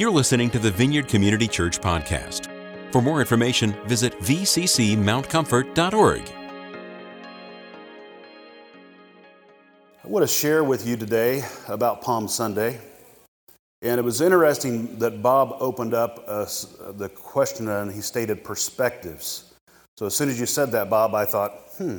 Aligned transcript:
You're 0.00 0.10
listening 0.10 0.48
to 0.52 0.58
the 0.58 0.70
Vineyard 0.70 1.08
Community 1.08 1.46
Church 1.46 1.78
podcast. 1.78 2.48
For 2.90 3.02
more 3.02 3.20
information, 3.20 3.74
visit 3.84 4.18
vccmountcomfort.org. 4.20 6.22
I 10.02 10.08
want 10.08 10.22
to 10.22 10.26
share 10.26 10.64
with 10.64 10.86
you 10.86 10.96
today 10.96 11.44
about 11.68 12.00
Palm 12.00 12.28
Sunday. 12.28 12.80
And 13.82 13.98
it 13.98 14.02
was 14.02 14.22
interesting 14.22 14.98
that 15.00 15.22
Bob 15.22 15.58
opened 15.60 15.92
up 15.92 16.24
uh, 16.26 16.46
the 16.92 17.10
question 17.10 17.68
and 17.68 17.92
he 17.92 18.00
stated 18.00 18.42
perspectives. 18.42 19.52
So 19.98 20.06
as 20.06 20.16
soon 20.16 20.30
as 20.30 20.40
you 20.40 20.46
said 20.46 20.72
that, 20.72 20.88
Bob, 20.88 21.14
I 21.14 21.26
thought, 21.26 21.50
hmm, 21.76 21.98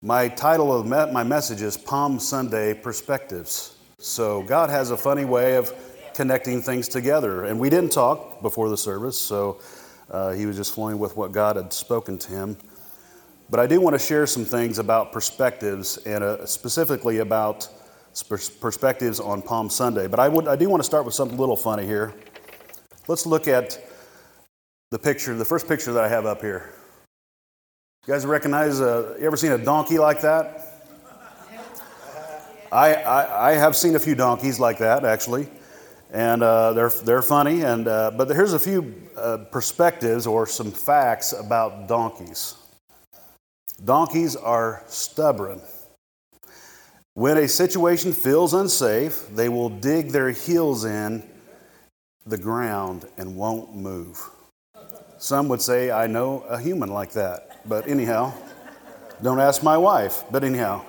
my 0.00 0.28
title 0.28 0.72
of 0.72 0.86
my 0.86 1.24
message 1.24 1.60
is 1.60 1.76
Palm 1.76 2.20
Sunday 2.20 2.72
Perspectives. 2.72 3.78
So 3.98 4.44
God 4.44 4.70
has 4.70 4.92
a 4.92 4.96
funny 4.96 5.24
way 5.24 5.56
of 5.56 5.74
connecting 6.20 6.60
things 6.60 6.86
together. 6.86 7.44
And 7.44 7.58
we 7.58 7.70
didn't 7.70 7.92
talk 7.92 8.42
before 8.42 8.68
the 8.68 8.76
service, 8.76 9.18
so 9.18 9.58
uh, 10.10 10.32
he 10.32 10.44
was 10.44 10.54
just 10.54 10.74
flowing 10.74 10.98
with 10.98 11.16
what 11.16 11.32
God 11.32 11.56
had 11.56 11.72
spoken 11.72 12.18
to 12.18 12.28
him. 12.30 12.58
But 13.48 13.58
I 13.58 13.66
do 13.66 13.80
want 13.80 13.94
to 13.94 13.98
share 13.98 14.26
some 14.26 14.44
things 14.44 14.78
about 14.78 15.12
perspectives 15.12 15.96
and 16.04 16.22
uh, 16.22 16.44
specifically 16.44 17.20
about 17.20 17.66
perspectives 18.60 19.18
on 19.18 19.40
Palm 19.40 19.70
Sunday. 19.70 20.08
But 20.08 20.20
I, 20.20 20.28
would, 20.28 20.46
I 20.46 20.56
do 20.56 20.68
want 20.68 20.82
to 20.82 20.84
start 20.84 21.06
with 21.06 21.14
something 21.14 21.38
a 21.38 21.40
little 21.40 21.56
funny 21.56 21.86
here. 21.86 22.12
Let's 23.08 23.24
look 23.24 23.48
at 23.48 23.82
the 24.90 24.98
picture, 24.98 25.34
the 25.34 25.46
first 25.46 25.66
picture 25.66 25.94
that 25.94 26.04
I 26.04 26.08
have 26.08 26.26
up 26.26 26.42
here. 26.42 26.74
You 28.06 28.12
guys 28.12 28.26
recognize, 28.26 28.82
uh, 28.82 29.16
you 29.18 29.24
ever 29.24 29.38
seen 29.38 29.52
a 29.52 29.58
donkey 29.58 29.98
like 29.98 30.20
that? 30.20 30.84
I, 32.72 32.92
I, 32.96 33.52
I, 33.52 33.52
have 33.54 33.74
seen 33.74 33.96
a 33.96 33.98
few 33.98 34.14
donkeys 34.14 34.60
like 34.60 34.76
that, 34.80 35.06
actually, 35.06 35.48
and 36.12 36.42
uh, 36.42 36.72
they're, 36.72 36.90
they're 36.90 37.22
funny. 37.22 37.62
And, 37.62 37.86
uh, 37.86 38.10
but 38.16 38.28
here's 38.28 38.52
a 38.52 38.58
few 38.58 38.94
uh, 39.16 39.38
perspectives 39.50 40.26
or 40.26 40.46
some 40.46 40.72
facts 40.72 41.32
about 41.32 41.88
donkeys. 41.88 42.56
Donkeys 43.84 44.36
are 44.36 44.82
stubborn. 44.86 45.60
When 47.14 47.38
a 47.38 47.48
situation 47.48 48.12
feels 48.12 48.54
unsafe, 48.54 49.26
they 49.34 49.48
will 49.48 49.68
dig 49.68 50.10
their 50.10 50.30
heels 50.30 50.84
in 50.84 51.22
the 52.26 52.38
ground 52.38 53.06
and 53.16 53.36
won't 53.36 53.74
move. 53.74 54.20
Some 55.18 55.48
would 55.48 55.60
say, 55.60 55.90
I 55.90 56.06
know 56.06 56.40
a 56.48 56.58
human 56.58 56.90
like 56.90 57.12
that. 57.12 57.60
But 57.68 57.88
anyhow, 57.88 58.32
don't 59.22 59.40
ask 59.40 59.62
my 59.62 59.76
wife. 59.76 60.24
But 60.30 60.44
anyhow, 60.44 60.84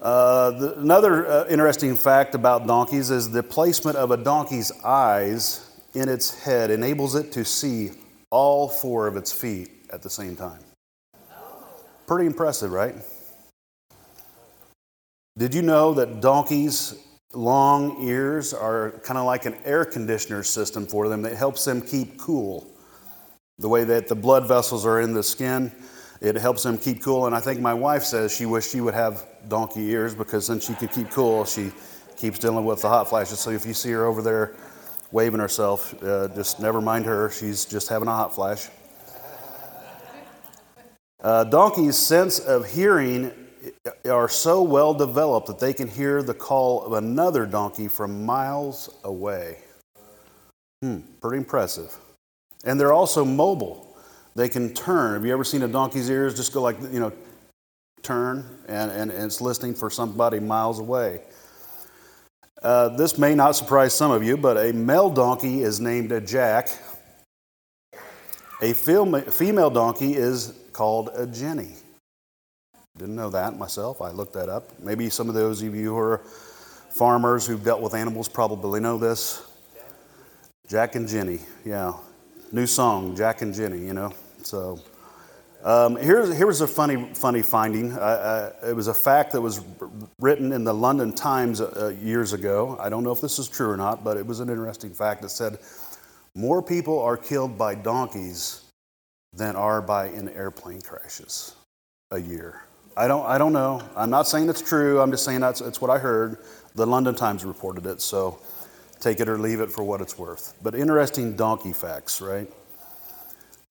uh, 0.00 0.50
the, 0.50 0.78
another 0.78 1.26
uh, 1.26 1.46
interesting 1.48 1.96
fact 1.96 2.34
about 2.34 2.66
donkeys 2.66 3.10
is 3.10 3.30
the 3.30 3.42
placement 3.42 3.96
of 3.96 4.10
a 4.10 4.16
donkey's 4.16 4.70
eyes 4.84 5.70
in 5.94 6.08
its 6.08 6.44
head 6.44 6.70
enables 6.70 7.14
it 7.14 7.32
to 7.32 7.44
see 7.44 7.90
all 8.30 8.68
four 8.68 9.06
of 9.06 9.16
its 9.16 9.32
feet 9.32 9.70
at 9.90 10.02
the 10.02 10.10
same 10.10 10.36
time. 10.36 10.60
Pretty 12.06 12.26
impressive, 12.26 12.70
right? 12.70 12.94
Did 15.38 15.54
you 15.54 15.62
know 15.62 15.94
that 15.94 16.20
donkeys' 16.20 16.94
long 17.32 18.06
ears 18.06 18.54
are 18.54 18.92
kind 19.02 19.18
of 19.18 19.26
like 19.26 19.46
an 19.46 19.56
air 19.64 19.84
conditioner 19.84 20.42
system 20.42 20.86
for 20.86 21.08
them 21.08 21.22
that 21.22 21.34
helps 21.34 21.64
them 21.64 21.80
keep 21.80 22.18
cool? 22.18 22.66
The 23.58 23.68
way 23.68 23.84
that 23.84 24.08
the 24.08 24.14
blood 24.14 24.46
vessels 24.46 24.84
are 24.84 25.00
in 25.00 25.14
the 25.14 25.22
skin, 25.22 25.72
it 26.20 26.36
helps 26.36 26.62
them 26.62 26.78
keep 26.78 27.02
cool. 27.02 27.26
And 27.26 27.34
I 27.34 27.40
think 27.40 27.60
my 27.60 27.74
wife 27.74 28.02
says 28.02 28.34
she 28.34 28.46
wished 28.46 28.70
she 28.70 28.80
would 28.80 28.94
have 28.94 29.26
donkey 29.48 29.90
ears 29.90 30.14
because 30.14 30.46
then 30.46 30.60
she 30.60 30.74
could 30.74 30.92
keep 30.92 31.10
cool, 31.10 31.44
she 31.44 31.72
keeps 32.16 32.38
dealing 32.38 32.64
with 32.64 32.82
the 32.82 32.88
hot 32.88 33.08
flashes. 33.08 33.38
So 33.40 33.50
if 33.50 33.66
you 33.66 33.74
see 33.74 33.90
her 33.92 34.06
over 34.06 34.22
there 34.22 34.54
waving 35.12 35.40
herself, 35.40 35.94
uh, 36.02 36.28
just 36.28 36.60
never 36.60 36.80
mind 36.80 37.06
her. 37.06 37.30
She's 37.30 37.64
just 37.64 37.88
having 37.88 38.08
a 38.08 38.12
hot 38.12 38.34
flash. 38.34 38.68
Uh, 41.20 41.44
donkeys' 41.44 41.96
sense 41.96 42.38
of 42.38 42.66
hearing 42.66 43.32
are 44.08 44.28
so 44.28 44.62
well 44.62 44.94
developed 44.94 45.46
that 45.48 45.58
they 45.58 45.72
can 45.72 45.88
hear 45.88 46.22
the 46.22 46.34
call 46.34 46.84
of 46.84 46.92
another 46.92 47.46
donkey 47.46 47.88
from 47.88 48.24
miles 48.24 48.94
away. 49.04 49.58
Hmm, 50.82 50.98
pretty 51.20 51.38
impressive. 51.38 51.96
And 52.64 52.78
they're 52.78 52.92
also 52.92 53.24
mobile. 53.24 53.85
They 54.36 54.50
can 54.50 54.74
turn. 54.74 55.14
Have 55.14 55.24
you 55.24 55.32
ever 55.32 55.44
seen 55.44 55.62
a 55.62 55.68
donkey's 55.68 56.10
ears 56.10 56.36
just 56.36 56.52
go 56.52 56.60
like, 56.60 56.76
you 56.92 57.00
know, 57.00 57.10
turn 58.02 58.46
and, 58.68 58.90
and, 58.90 59.10
and 59.10 59.24
it's 59.24 59.40
listening 59.40 59.74
for 59.74 59.88
somebody 59.88 60.40
miles 60.40 60.78
away? 60.78 61.22
Uh, 62.62 62.90
this 62.90 63.16
may 63.16 63.34
not 63.34 63.56
surprise 63.56 63.94
some 63.94 64.10
of 64.10 64.22
you, 64.22 64.36
but 64.36 64.58
a 64.58 64.72
male 64.74 65.08
donkey 65.08 65.62
is 65.62 65.80
named 65.80 66.12
a 66.12 66.20
jack. 66.20 66.68
A 68.60 68.74
female 68.74 69.70
donkey 69.70 70.14
is 70.14 70.52
called 70.72 71.10
a 71.14 71.26
jenny. 71.26 71.74
Didn't 72.98 73.16
know 73.16 73.30
that 73.30 73.58
myself. 73.58 74.02
I 74.02 74.10
looked 74.10 74.34
that 74.34 74.50
up. 74.50 74.78
Maybe 74.78 75.08
some 75.08 75.30
of 75.30 75.34
those 75.34 75.62
of 75.62 75.74
you 75.74 75.94
who 75.94 75.98
are 75.98 76.18
farmers 76.90 77.46
who've 77.46 77.62
dealt 77.64 77.80
with 77.80 77.94
animals 77.94 78.28
probably 78.28 78.80
know 78.80 78.98
this. 78.98 79.42
Jack 80.68 80.94
and 80.94 81.08
Jenny, 81.08 81.38
yeah 81.64 81.94
new 82.52 82.66
song, 82.66 83.16
Jack 83.16 83.42
and 83.42 83.54
Jenny, 83.54 83.78
you 83.78 83.92
know. 83.92 84.12
So 84.46 84.80
um, 85.64 85.96
here's, 85.96 86.34
here's 86.36 86.60
a 86.60 86.66
funny, 86.66 87.12
funny 87.14 87.42
finding. 87.42 87.92
Uh, 87.92 87.96
uh, 88.62 88.68
it 88.68 88.74
was 88.74 88.88
a 88.88 88.94
fact 88.94 89.32
that 89.32 89.40
was 89.40 89.60
written 90.20 90.52
in 90.52 90.64
the 90.64 90.72
London 90.72 91.12
Times 91.12 91.60
uh, 91.60 91.94
years 92.00 92.32
ago. 92.32 92.76
I 92.80 92.88
don't 92.88 93.02
know 93.02 93.12
if 93.12 93.20
this 93.20 93.38
is 93.38 93.48
true 93.48 93.68
or 93.68 93.76
not, 93.76 94.04
but 94.04 94.16
it 94.16 94.26
was 94.26 94.40
an 94.40 94.48
interesting 94.48 94.92
fact 94.92 95.22
that 95.22 95.30
said 95.30 95.58
more 96.34 96.62
people 96.62 96.98
are 97.00 97.16
killed 97.16 97.58
by 97.58 97.74
donkeys 97.74 98.62
than 99.32 99.56
are 99.56 99.82
by 99.82 100.08
in 100.08 100.28
airplane 100.30 100.80
crashes 100.80 101.56
a 102.10 102.18
year. 102.18 102.62
I 102.96 103.08
don't, 103.08 103.26
I 103.26 103.36
don't 103.36 103.52
know. 103.52 103.82
I'm 103.96 104.08
not 104.08 104.26
saying 104.26 104.48
it's 104.48 104.62
true. 104.62 105.00
I'm 105.00 105.10
just 105.10 105.24
saying 105.24 105.40
that's 105.40 105.60
it's 105.60 105.80
what 105.80 105.90
I 105.90 105.98
heard. 105.98 106.38
The 106.74 106.86
London 106.86 107.14
Times 107.14 107.44
reported 107.44 107.86
it. 107.86 108.00
So 108.00 108.38
Take 109.00 109.20
it 109.20 109.28
or 109.28 109.38
leave 109.38 109.60
it 109.60 109.70
for 109.70 109.84
what 109.84 110.00
it's 110.00 110.18
worth. 110.18 110.54
But 110.62 110.74
interesting 110.74 111.36
donkey 111.36 111.72
facts, 111.72 112.20
right? 112.20 112.50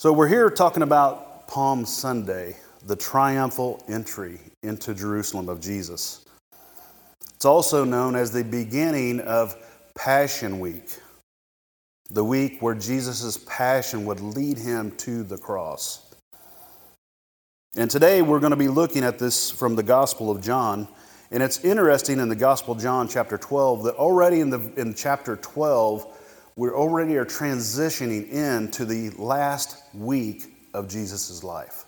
So 0.05 0.13
we're 0.13 0.27
here 0.27 0.51
talking 0.51 0.83
about 0.83 1.47
Palm 1.47 1.83
Sunday, 1.83 2.57
the 2.85 2.95
triumphal 2.95 3.83
entry 3.87 4.39
into 4.61 4.93
Jerusalem 4.93 5.49
of 5.49 5.59
Jesus. 5.59 6.23
It's 7.33 7.45
also 7.45 7.83
known 7.83 8.15
as 8.15 8.29
the 8.29 8.43
beginning 8.43 9.19
of 9.21 9.55
Passion 9.95 10.59
Week, 10.59 10.99
the 12.11 12.23
week 12.23 12.61
where 12.61 12.75
Jesus' 12.75 13.39
passion 13.47 14.05
would 14.05 14.19
lead 14.19 14.59
him 14.59 14.91
to 14.97 15.23
the 15.23 15.39
cross. 15.39 16.13
And 17.75 17.89
today 17.89 18.21
we're 18.21 18.39
going 18.39 18.51
to 18.51 18.57
be 18.57 18.67
looking 18.67 19.03
at 19.03 19.17
this 19.17 19.49
from 19.49 19.75
the 19.75 19.81
Gospel 19.81 20.29
of 20.29 20.39
John. 20.39 20.87
And 21.31 21.41
it's 21.41 21.65
interesting 21.65 22.19
in 22.19 22.29
the 22.29 22.35
Gospel 22.35 22.75
of 22.75 22.79
John 22.79 23.07
chapter 23.07 23.39
12 23.39 23.85
that 23.85 23.95
already 23.95 24.41
in, 24.41 24.51
the, 24.51 24.71
in 24.77 24.93
chapter 24.93 25.35
12, 25.35 26.15
we 26.57 26.69
already 26.69 27.17
are 27.17 27.25
transitioning 27.25 28.29
into 28.29 28.85
the 28.85 29.09
last 29.11 29.83
week 29.93 30.55
of 30.73 30.87
Jesus' 30.87 31.43
life. 31.43 31.85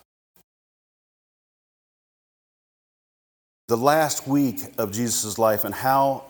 The 3.67 3.77
last 3.77 4.27
week 4.27 4.61
of 4.77 4.91
Jesus' 4.91 5.37
life 5.37 5.63
and 5.63 5.73
how 5.73 6.25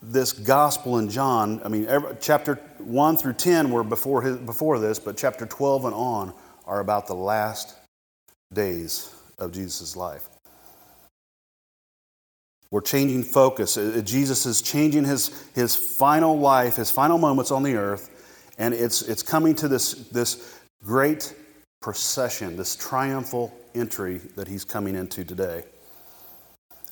this 0.00 0.32
gospel 0.32 0.98
in 0.98 1.10
John, 1.10 1.60
I 1.64 1.68
mean, 1.68 1.86
every, 1.86 2.16
chapter 2.20 2.56
1 2.78 3.16
through 3.16 3.34
10 3.34 3.70
were 3.70 3.84
before, 3.84 4.22
his, 4.22 4.36
before 4.38 4.78
this, 4.78 4.98
but 4.98 5.16
chapter 5.16 5.44
12 5.44 5.86
and 5.86 5.94
on 5.94 6.32
are 6.66 6.80
about 6.80 7.06
the 7.06 7.14
last 7.14 7.74
days 8.52 9.14
of 9.38 9.52
Jesus' 9.52 9.96
life. 9.96 10.28
We're 12.70 12.82
changing 12.82 13.22
focus. 13.22 13.76
Uh, 13.76 13.94
uh, 13.96 14.00
Jesus 14.02 14.44
is 14.44 14.60
changing 14.60 15.04
his, 15.04 15.46
his 15.54 15.74
final 15.74 16.38
life, 16.38 16.76
his 16.76 16.90
final 16.90 17.18
moments 17.18 17.50
on 17.50 17.62
the 17.62 17.76
earth, 17.76 18.54
and 18.58 18.74
it's, 18.74 19.02
it's 19.02 19.22
coming 19.22 19.54
to 19.56 19.68
this, 19.68 19.94
this 20.08 20.60
great 20.84 21.34
procession, 21.80 22.56
this 22.56 22.76
triumphal 22.76 23.54
entry 23.74 24.18
that 24.36 24.48
he's 24.48 24.64
coming 24.64 24.96
into 24.96 25.24
today. 25.24 25.64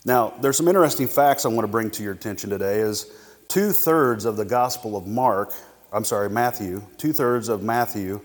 Now, 0.05 0.33
there's 0.41 0.57
some 0.57 0.69
interesting 0.69 1.09
facts 1.09 1.45
I 1.45 1.49
want 1.49 1.63
to 1.63 1.71
bring 1.71 1.91
to 1.91 2.03
your 2.03 2.13
attention 2.13 2.49
today 2.49 2.79
is 2.79 3.13
two 3.49 3.73
thirds 3.73 4.25
of 4.25 4.37
the 4.37 4.45
Gospel 4.45 4.97
of 4.97 5.07
Mark, 5.07 5.53
I'm 5.93 6.05
sorry, 6.05 6.31
Matthew, 6.31 6.83
two 6.97 7.13
thirds 7.13 7.49
of 7.49 7.63
Matthew 7.63 8.21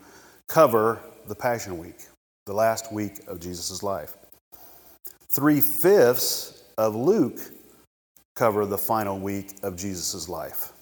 cover 0.47 0.99
the 1.27 1.35
Passion 1.35 1.77
Week, 1.77 1.97
the 2.45 2.53
last 2.53 2.91
week 2.93 3.27
of 3.27 3.39
Jesus' 3.39 3.81
life. 3.83 4.15
Three 5.29 5.61
fifths 5.61 6.60
of 6.81 6.95
Luke 6.95 7.39
cover 8.35 8.65
the 8.65 8.77
final 8.77 9.19
week 9.19 9.53
of 9.61 9.75
Jesus' 9.75 10.27
life. 10.27 10.73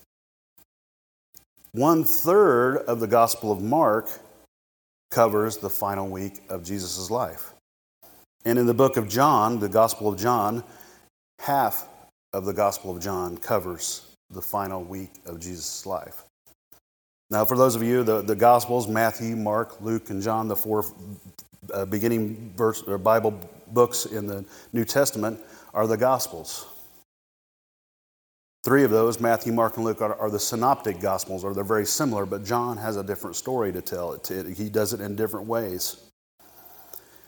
One 1.74 2.06
third 2.06 2.78
of 2.78 3.01
the 3.01 3.07
Gospel 3.07 3.51
of 3.51 3.62
Mark 3.62 4.10
covers 5.12 5.57
the 5.57 5.69
final 5.69 6.07
week 6.07 6.40
of 6.48 6.63
Jesus' 6.63 7.12
life. 7.12 7.54
And 8.46 8.57
in 8.57 8.66
the 8.66 8.74
book 8.74 8.96
of 8.96 9.10
John, 9.10 9.60
the 9.60 9.68
Gospel 9.68 10.07
of 10.07 10.18
John, 10.18 10.63
half 11.40 11.88
of 12.31 12.45
the 12.45 12.54
Gospel 12.54 12.95
of 12.95 13.04
John 13.04 13.38
covers 13.38 14.06
the 14.30 14.42
final 14.42 14.81
week 14.81 15.12
of 15.25 15.40
Jesus' 15.40 15.86
life. 15.86 16.24
Now, 17.30 17.44
for 17.44 17.57
those 17.57 17.75
of 17.75 17.84
you, 17.84 18.04
the, 18.04 18.22
the 18.22 18.36
Gospels, 18.36 18.88
Matthew, 18.88 19.36
Mark, 19.36 19.81
Luke, 19.81 20.10
and 20.12 20.22
John, 20.22 20.48
the 20.48 20.56
four 20.56 20.86
uh, 21.74 21.86
beginning 21.86 22.54
verse, 22.56 22.84
or 22.84 22.98
Bible 22.98 23.38
books 23.68 24.06
in 24.06 24.25
the 24.25 24.45
New 24.72 24.86
Testament, 24.86 25.40
are 25.74 25.88
the 25.88 25.98
Gospels. 25.98 26.68
Three 28.63 28.83
of 28.83 28.92
those, 28.92 29.21
Matthew, 29.21 29.54
Mark, 29.54 29.77
and 29.77 29.86
Luke, 29.86 30.01
are, 30.01 30.16
are, 30.16 30.30
the 30.30 30.39
synoptic 30.39 31.00
gospels, 31.00 31.45
or 31.45 31.54
they're 31.54 31.63
very 31.63 31.86
similar, 31.86 32.25
but 32.25 32.44
John 32.44 32.75
has 32.75 32.98
a 32.98 33.04
different 33.04 33.38
story 33.38 33.71
to 33.71 33.81
tell. 33.81 34.13
It, 34.13 34.30
it, 34.30 34.57
he 34.57 34.69
does 34.69 34.92
it 34.92 35.00
in 35.00 35.16
different 35.16 35.48
ways. 35.48 36.01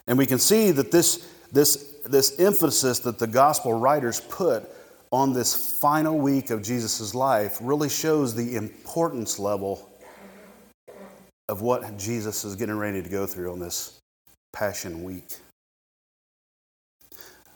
And 0.07 0.17
we 0.17 0.25
can 0.25 0.39
see 0.39 0.71
that 0.71 0.91
this, 0.91 1.25
this, 1.51 2.01
this 2.05 2.37
emphasis 2.37 2.99
that 2.99 3.17
the 3.17 3.27
gospel 3.27 3.73
writers 3.73 4.19
put 4.19 4.69
on 5.11 5.31
this 5.31 5.79
final 5.79 6.17
week 6.17 6.49
of 6.49 6.61
Jesus' 6.61 7.15
life 7.15 7.59
really 7.61 7.89
shows 7.89 8.35
the 8.35 8.57
importance 8.57 9.39
level 9.39 9.89
of 11.47 11.61
what 11.61 11.97
Jesus 11.97 12.43
is 12.43 12.55
getting 12.55 12.77
ready 12.77 13.01
to 13.01 13.09
go 13.09 13.25
through 13.25 13.51
on 13.51 13.59
this 13.59 13.99
Passion 14.53 15.03
Week. 15.03 15.37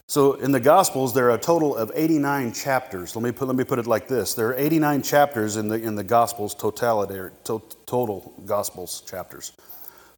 So 0.08 0.34
in 0.34 0.52
the 0.52 0.60
Gospels, 0.60 1.14
there 1.14 1.28
are 1.32 1.36
a 1.36 1.40
total 1.40 1.76
of 1.76 1.92
89 1.96 2.54
chapters. 2.54 3.16
Let 3.16 3.24
me 3.24 3.32
put, 3.32 3.48
let 3.48 3.58
me 3.58 3.64
put 3.64 3.80
it 3.80 3.88
like 3.88 4.08
this 4.08 4.34
there 4.36 4.50
are 4.50 4.56
89 4.56 5.02
chapters 5.02 5.58
in 5.58 5.68
the, 5.68 5.76
in 5.76 5.96
the 5.96 6.04
Gospels, 6.04 6.54
totality, 6.54 7.34
to, 7.46 7.62
total 7.86 8.34
Gospels 8.46 9.02
chapters. 9.10 9.54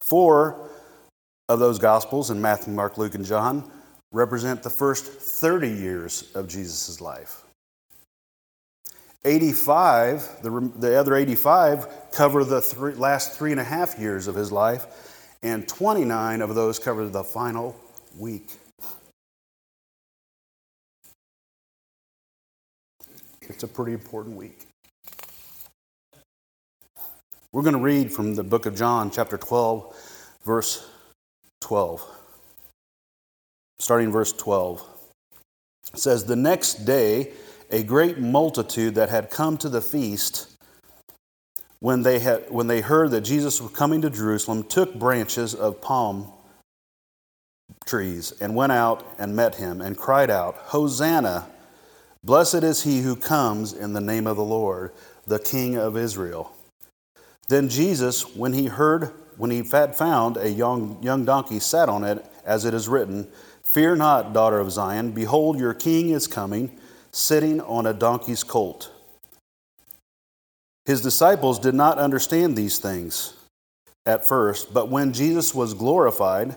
Four 0.02 0.70
of 1.50 1.60
those 1.60 1.80
Gospels, 1.80 2.30
in 2.30 2.42
Matthew, 2.42 2.74
Mark, 2.74 2.98
Luke, 2.98 3.16
and 3.16 3.26
John, 3.26 3.72
represent 4.12 4.62
the 4.62 4.70
first 4.70 5.06
30 5.06 5.70
years 5.70 6.32
of 6.36 6.48
Jesus' 6.50 7.00
life. 7.00 7.44
85, 9.24 10.42
the, 10.44 10.72
the 10.78 11.00
other 11.00 11.16
85 11.16 12.12
cover 12.12 12.44
the 12.44 12.62
three, 12.62 12.94
last 12.94 13.34
three 13.34 13.52
and 13.52 13.60
a 13.60 13.64
half 13.64 13.98
years 14.00 14.28
of 14.28 14.36
his 14.36 14.52
life, 14.52 15.36
and 15.44 15.68
29 15.68 16.42
of 16.42 16.56
those 16.56 16.78
cover 16.80 17.08
the 17.08 17.24
final 17.24 17.76
week. 18.18 18.52
It's 23.50 23.64
a 23.64 23.68
pretty 23.68 23.94
important 23.94 24.36
week. 24.36 24.68
We're 27.54 27.62
going 27.62 27.76
to 27.76 27.82
read 27.82 28.12
from 28.12 28.36
the 28.36 28.44
book 28.44 28.66
of 28.66 28.76
John, 28.76 29.10
chapter 29.10 29.38
12, 29.38 29.96
verse 30.44 30.88
12. 31.62 32.06
Starting 33.80 34.12
verse 34.12 34.34
12. 34.34 34.86
It 35.94 36.00
says, 36.00 36.26
The 36.26 36.36
next 36.36 36.86
day, 36.86 37.32
a 37.72 37.84
great 37.84 38.20
multitude 38.20 38.96
that 38.96 39.10
had 39.10 39.30
come 39.30 39.58
to 39.58 39.70
the 39.70 39.82
feast, 39.82 40.52
when 41.80 42.04
they, 42.04 42.20
had, 42.20 42.52
when 42.52 42.68
they 42.68 42.82
heard 42.82 43.12
that 43.12 43.22
Jesus 43.22 43.62
was 43.62 43.72
coming 43.72 44.02
to 44.02 44.10
Jerusalem, 44.10 44.64
took 44.64 44.94
branches 44.96 45.56
of 45.56 45.82
palm 45.82 46.32
trees 47.86 48.34
and 48.42 48.56
went 48.56 48.72
out 48.72 49.06
and 49.18 49.36
met 49.36 49.56
him 49.56 49.80
and 49.82 49.98
cried 49.98 50.30
out, 50.30 50.56
Hosanna! 50.58 51.48
Blessed 52.24 52.64
is 52.64 52.84
he 52.84 53.02
who 53.02 53.16
comes 53.16 53.74
in 53.74 53.94
the 53.94 54.02
name 54.02 54.28
of 54.28 54.38
the 54.38 54.44
Lord, 54.44 54.92
the 55.26 55.40
King 55.40 55.78
of 55.78 55.96
Israel. 55.96 56.52
Then 57.48 57.70
Jesus, 57.70 58.36
when 58.36 58.54
he 58.54 58.66
heard, 58.66 59.12
when 59.38 59.52
he 59.52 59.64
had 59.64 59.96
found 59.96 60.38
a 60.38 60.50
young, 60.50 61.02
young 61.02 61.26
donkey, 61.26 61.60
sat 61.60 61.90
on 61.90 62.04
it, 62.04 62.26
as 62.46 62.66
it 62.66 62.74
is 62.74 62.88
written, 62.88 63.28
Fear 63.64 63.98
not, 63.98 64.34
daughter 64.34 64.60
of 64.60 64.72
Zion, 64.72 65.12
behold, 65.12 65.60
your 65.60 65.74
king 65.74 66.10
is 66.10 66.28
coming 66.28 66.78
sitting 67.12 67.62
on 67.62 67.86
a 67.86 67.94
donkey's 67.94 68.44
colt. 68.44 68.92
His 70.86 71.02
disciples 71.02 71.60
did 71.60 71.76
not 71.76 71.98
understand 71.98 72.56
these 72.56 72.80
things 72.80 73.34
at 74.06 74.26
first, 74.26 74.74
but 74.74 74.90
when 74.90 75.12
Jesus 75.12 75.54
was 75.54 75.74
glorified, 75.74 76.56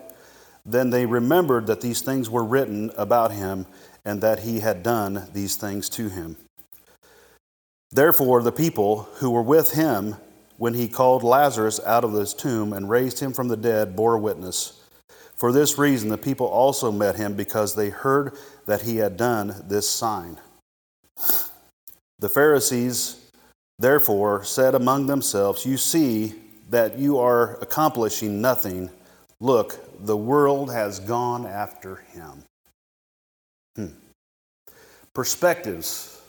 then 0.65 0.91
they 0.91 1.07
remembered 1.07 1.67
that 1.67 1.81
these 1.81 2.01
things 2.01 2.31
were 2.31 2.45
written 2.45 2.91
about 2.97 3.33
him 3.33 3.67
and 4.11 4.21
that 4.23 4.41
he 4.41 4.59
had 4.59 4.83
done 4.83 5.29
these 5.33 5.55
things 5.55 5.89
to 5.89 6.09
him. 6.09 6.37
Therefore, 7.93 8.43
the 8.43 8.51
people 8.51 9.09
who 9.19 9.31
were 9.31 9.43
with 9.43 9.73
him 9.73 10.17
when 10.57 10.75
he 10.75 10.89
called 10.89 11.23
Lazarus 11.23 11.79
out 11.87 12.03
of 12.03 12.13
his 12.13 12.35
tomb 12.35 12.73
and 12.73 12.91
raised 12.91 13.21
him 13.21 13.33
from 13.33 13.47
the 13.47 13.57
dead 13.57 13.95
bore 13.95 14.19
witness. 14.19 14.85
For 15.37 15.53
this 15.53 15.79
reason, 15.79 16.09
the 16.09 16.19
people 16.19 16.47
also 16.47 16.91
met 16.91 17.17
him 17.17 17.35
because 17.35 17.77
they 17.77 17.89
heard 17.89 18.37
that 18.67 18.83
he 18.83 18.97
had 18.97 19.17
done 19.17 19.55
this 19.69 19.89
sign. 19.89 20.39
The 22.19 22.29
Pharisees, 22.29 23.31
therefore, 23.79 24.43
said 24.43 24.75
among 24.75 25.07
themselves, 25.07 25.65
You 25.65 25.77
see 25.77 26.35
that 26.69 26.99
you 26.99 27.19
are 27.19 27.55
accomplishing 27.63 28.41
nothing. 28.41 28.91
Look, 29.39 29.79
the 30.05 30.17
world 30.17 30.73
has 30.73 30.99
gone 30.99 31.47
after 31.47 31.97
him. 32.13 32.43
Perspectives. 35.15 36.23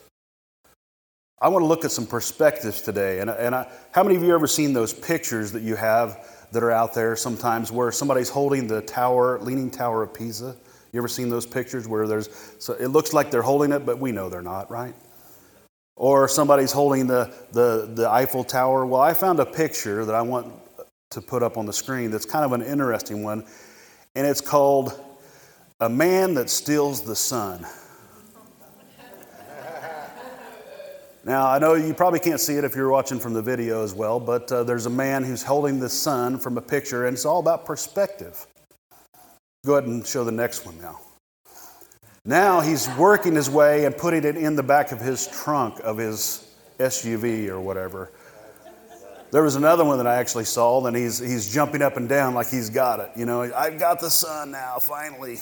I 1.40 1.48
want 1.48 1.62
to 1.62 1.66
look 1.66 1.84
at 1.84 1.90
some 1.90 2.06
perspectives 2.06 2.80
today. 2.80 3.18
And, 3.18 3.28
and 3.30 3.54
I, 3.54 3.68
how 3.92 4.02
many 4.02 4.16
of 4.16 4.22
you 4.22 4.32
ever 4.34 4.46
seen 4.46 4.72
those 4.72 4.92
pictures 4.92 5.50
that 5.52 5.62
you 5.62 5.74
have 5.76 6.28
that 6.52 6.62
are 6.62 6.70
out 6.70 6.94
there 6.94 7.16
sometimes 7.16 7.72
where 7.72 7.90
somebody's 7.90 8.28
holding 8.28 8.68
the 8.68 8.80
tower, 8.82 9.40
leaning 9.40 9.70
tower 9.70 10.02
of 10.02 10.14
Pisa? 10.14 10.56
You 10.92 11.00
ever 11.00 11.08
seen 11.08 11.30
those 11.30 11.46
pictures 11.46 11.88
where 11.88 12.06
there's, 12.06 12.28
so 12.58 12.74
it 12.74 12.88
looks 12.88 13.12
like 13.12 13.30
they're 13.30 13.42
holding 13.42 13.72
it, 13.72 13.86
but 13.86 13.98
we 13.98 14.12
know 14.12 14.28
they're 14.28 14.42
not, 14.42 14.70
right? 14.70 14.94
Or 15.96 16.28
somebody's 16.28 16.72
holding 16.72 17.06
the, 17.06 17.32
the, 17.52 17.90
the 17.94 18.08
Eiffel 18.08 18.44
Tower. 18.44 18.84
Well, 18.86 19.00
I 19.00 19.14
found 19.14 19.40
a 19.40 19.46
picture 19.46 20.04
that 20.04 20.14
I 20.14 20.22
want 20.22 20.52
to 21.10 21.20
put 21.20 21.42
up 21.42 21.56
on 21.56 21.66
the 21.66 21.72
screen 21.72 22.10
that's 22.10 22.24
kind 22.24 22.44
of 22.44 22.52
an 22.52 22.62
interesting 22.62 23.22
one, 23.22 23.44
and 24.14 24.26
it's 24.26 24.40
called 24.40 25.00
A 25.80 25.88
Man 25.88 26.34
That 26.34 26.50
Steals 26.50 27.02
the 27.02 27.16
Sun. 27.16 27.66
Now, 31.24 31.46
I 31.46 31.60
know 31.60 31.74
you 31.74 31.94
probably 31.94 32.18
can't 32.18 32.40
see 32.40 32.56
it 32.56 32.64
if 32.64 32.74
you're 32.74 32.90
watching 32.90 33.20
from 33.20 33.32
the 33.32 33.42
video 33.42 33.84
as 33.84 33.94
well, 33.94 34.18
but 34.18 34.50
uh, 34.50 34.64
there's 34.64 34.86
a 34.86 34.90
man 34.90 35.22
who's 35.22 35.42
holding 35.42 35.78
the 35.78 35.88
sun 35.88 36.36
from 36.36 36.58
a 36.58 36.60
picture, 36.60 37.06
and 37.06 37.14
it's 37.14 37.24
all 37.24 37.38
about 37.38 37.64
perspective. 37.64 38.44
Go 39.64 39.74
ahead 39.74 39.88
and 39.88 40.04
show 40.04 40.24
the 40.24 40.32
next 40.32 40.66
one 40.66 40.80
now. 40.80 40.98
Now 42.24 42.60
he's 42.60 42.88
working 42.96 43.36
his 43.36 43.48
way 43.48 43.84
and 43.84 43.96
putting 43.96 44.24
it 44.24 44.36
in 44.36 44.56
the 44.56 44.64
back 44.64 44.90
of 44.90 45.00
his 45.00 45.28
trunk 45.28 45.78
of 45.84 45.96
his 45.96 46.52
SUV 46.78 47.48
or 47.48 47.60
whatever. 47.60 48.10
There 49.30 49.44
was 49.44 49.54
another 49.54 49.84
one 49.84 49.98
that 49.98 50.06
I 50.08 50.16
actually 50.16 50.44
saw, 50.44 50.84
and 50.86 50.96
he's, 50.96 51.20
he's 51.20 51.52
jumping 51.52 51.82
up 51.82 51.96
and 51.96 52.08
down 52.08 52.34
like 52.34 52.48
he's 52.48 52.68
got 52.68 52.98
it. 52.98 53.10
You 53.16 53.26
know, 53.26 53.42
I've 53.54 53.78
got 53.78 54.00
the 54.00 54.10
sun 54.10 54.50
now, 54.50 54.78
finally. 54.80 55.38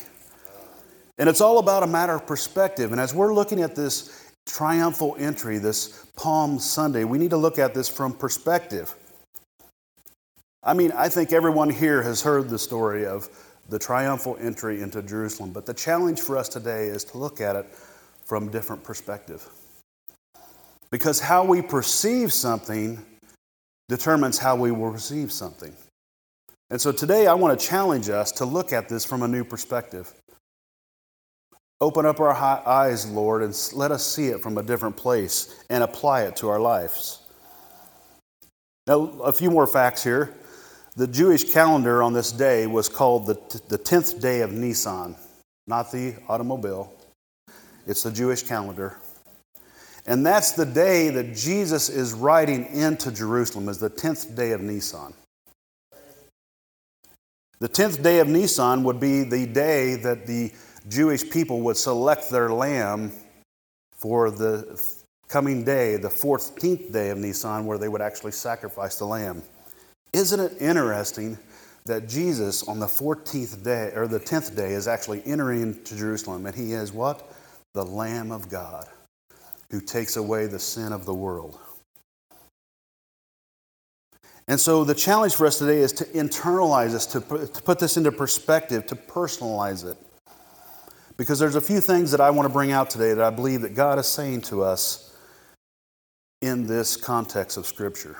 And 1.19 1.29
it's 1.29 1.41
all 1.41 1.59
about 1.59 1.83
a 1.83 1.87
matter 1.87 2.15
of 2.15 2.27
perspective. 2.27 2.93
And 2.93 3.01
as 3.01 3.15
we're 3.15 3.35
looking 3.35 3.63
at 3.63 3.75
this 3.75 4.30
triumphal 4.51 5.17
entry, 5.19 5.59
this 5.59 6.07
Palm 6.17 6.59
Sunday, 6.59 7.05
we 7.05 7.19
need 7.19 7.31
to 7.31 7.37
look 7.37 7.59
at 7.59 7.75
this 7.75 7.89
from 7.89 8.13
perspective. 8.13 8.95
I 10.63 10.75
mean, 10.75 10.93
I 10.93 11.09
think 11.09 11.33
everyone 11.33 11.71
here 11.71 12.03
has 12.03 12.21
heard 12.21 12.49
the 12.49 12.59
story 12.59 13.07
of 13.07 13.29
the 13.69 13.79
triumphal 13.79 14.37
entry 14.41 14.83
into 14.83 15.03
Jerusalem. 15.03 15.53
But 15.53 15.65
the 15.65 15.75
challenge 15.75 16.21
for 16.21 16.37
us 16.37 16.49
today 16.49 16.87
is 16.87 17.05
to 17.05 17.19
look 17.19 17.41
at 17.41 17.57
it 17.57 17.67
from 18.25 18.49
a 18.49 18.51
different 18.51 18.85
perspective. 18.85 19.47
Because 20.91 21.21
how 21.21 21.45
we 21.45 21.63
perceive 21.63 22.33
something 22.33 23.05
determines 23.89 24.39
how 24.39 24.57
we 24.57 24.71
will 24.73 24.91
receive 24.91 25.33
something. 25.33 25.73
And 26.69 26.81
so 26.81 26.93
today 26.93 27.27
I 27.27 27.35
want 27.35 27.59
to 27.59 27.67
challenge 27.67 28.09
us 28.09 28.31
to 28.33 28.45
look 28.45 28.73
at 28.73 28.89
this 28.89 29.05
from 29.05 29.23
a 29.23 29.29
new 29.29 29.45
perspective. 29.45 30.13
Open 31.83 32.05
up 32.05 32.21
our 32.21 32.35
eyes, 32.35 33.11
Lord, 33.11 33.43
and 33.43 33.57
let 33.73 33.91
us 33.91 34.05
see 34.05 34.27
it 34.27 34.43
from 34.43 34.59
a 34.59 34.63
different 34.63 34.99
place 34.99 35.65
and 35.71 35.83
apply 35.83 36.23
it 36.23 36.37
to 36.37 36.49
our 36.49 36.61
lives. 36.61 37.21
Now, 38.87 39.05
a 39.23 39.33
few 39.33 39.51
more 39.51 39.67
facts 39.67 40.05
here. 40.05 40.35
The 40.97 41.07
Jewish 41.07 41.51
calendar 41.53 42.03
on 42.03 42.13
this 42.13 42.33
day 42.33 42.67
was 42.67 42.89
called 42.89 43.27
the, 43.27 43.35
the 43.69 43.79
10th 43.79 44.21
day 44.21 44.43
of 44.43 44.53
Nisan, 44.53 45.17
not 45.67 45.91
the 45.91 46.17
automobile. 46.29 46.93
It's 47.87 48.03
the 48.03 48.11
Jewish 48.11 48.43
calendar. 48.43 48.99
And 50.07 50.27
that's 50.27 50.53
the 50.53 50.67
day 50.67 51.09
that 51.11 51.35
Jesus 51.35 51.89
is 51.89 52.13
riding 52.13 52.67
into 52.67 53.11
Jerusalem, 53.11 53.69
is 53.69 53.79
the 53.79 53.89
10th 53.89 54.35
day 54.37 54.53
of 54.53 54.61
Nisan. 54.61 55.15
The 57.61 57.69
10th 57.69 58.03
day 58.03 58.19
of 58.19 58.29
Nisan 58.29 58.85
would 58.85 59.01
be 59.01 59.23
the 59.23 59.47
day 59.47 59.95
that 59.97 60.27
the 60.27 60.53
Jewish 60.89 61.29
people 61.29 61.61
would 61.63 61.77
select 61.77 62.31
their 62.31 62.51
lamb 62.51 63.13
for 63.93 64.31
the 64.31 64.83
coming 65.29 65.65
day, 65.65 65.97
the 65.97 66.09
14th 66.09 66.93
day 66.93 67.11
of 67.11 67.19
Nisan, 67.19 67.67
where 67.67 67.79
they 67.79 67.89
would 67.89 68.01
actually 68.01 68.33
sacrifice 68.33 68.97
the 68.97 69.05
lamb. 69.05 69.43
Isn't 70.13 70.41
it 70.41 70.61
interesting 70.61 71.39
that 71.87 72.09
Jesus 72.09 72.67
on 72.67 72.81
the 72.81 72.87
14th 72.87 73.63
day 73.63 73.93
or 73.95 74.09
the 74.09 74.21
10th 74.21 74.57
day 74.57 74.73
is 74.73 74.89
actually 74.89 75.23
entering 75.25 75.83
to 75.85 75.97
Jerusalem 75.97 76.47
and 76.47 76.55
he 76.55 76.73
is 76.73 76.93
what? 76.93 77.33
The 77.75 77.85
Lamb 77.85 78.33
of 78.33 78.49
God 78.49 78.89
who 79.71 79.81
takes 79.81 80.17
away 80.17 80.47
the 80.47 80.59
sin 80.59 80.93
of 80.93 81.05
the 81.05 81.15
world. 81.15 81.59
And 84.49 84.59
so 84.59 84.83
the 84.83 84.95
challenge 84.95 85.37
for 85.37 85.47
us 85.47 85.59
today 85.59 85.79
is 85.79 85.93
to 85.93 86.05
internalize 86.07 86.91
this, 86.91 87.07
to 87.07 87.21
put, 87.21 87.55
to 87.55 87.63
put 87.63 87.79
this 87.79 87.97
into 87.97 88.11
perspective, 88.11 88.85
to 88.89 88.97
personalize 88.97 89.89
it. 89.89 89.97
Because 91.21 91.39
there's 91.39 91.55
a 91.55 91.61
few 91.61 91.83
things 91.83 92.13
that 92.13 92.21
I 92.23 92.31
want 92.31 92.49
to 92.49 92.51
bring 92.51 92.73
out 92.73 92.89
today 92.89 93.13
that 93.13 93.23
I 93.23 93.29
believe 93.29 93.61
that 93.61 93.75
God 93.75 93.99
is 93.99 94.07
saying 94.07 94.41
to 94.41 94.63
us 94.63 95.15
in 96.41 96.67
this 96.67 96.97
context 96.97 97.59
of 97.59 97.67
Scripture. 97.67 98.17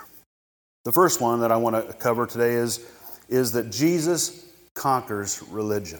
The 0.85 0.91
first 0.91 1.19
one 1.19 1.39
that 1.39 1.51
I 1.51 1.57
want 1.57 1.75
to 1.75 1.93
cover 1.93 2.27
today 2.27 2.53
is, 2.53 2.85
is 3.27 3.53
that 3.53 3.71
Jesus 3.71 4.45
conquers 4.75 5.41
religion. 5.49 5.99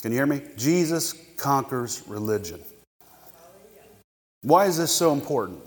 Can 0.00 0.12
you 0.12 0.18
hear 0.18 0.26
me? 0.26 0.42
Jesus 0.56 1.12
conquers 1.36 2.04
religion. 2.06 2.60
Why 4.42 4.66
is 4.66 4.78
this 4.78 4.92
so 4.92 5.12
important? 5.12 5.60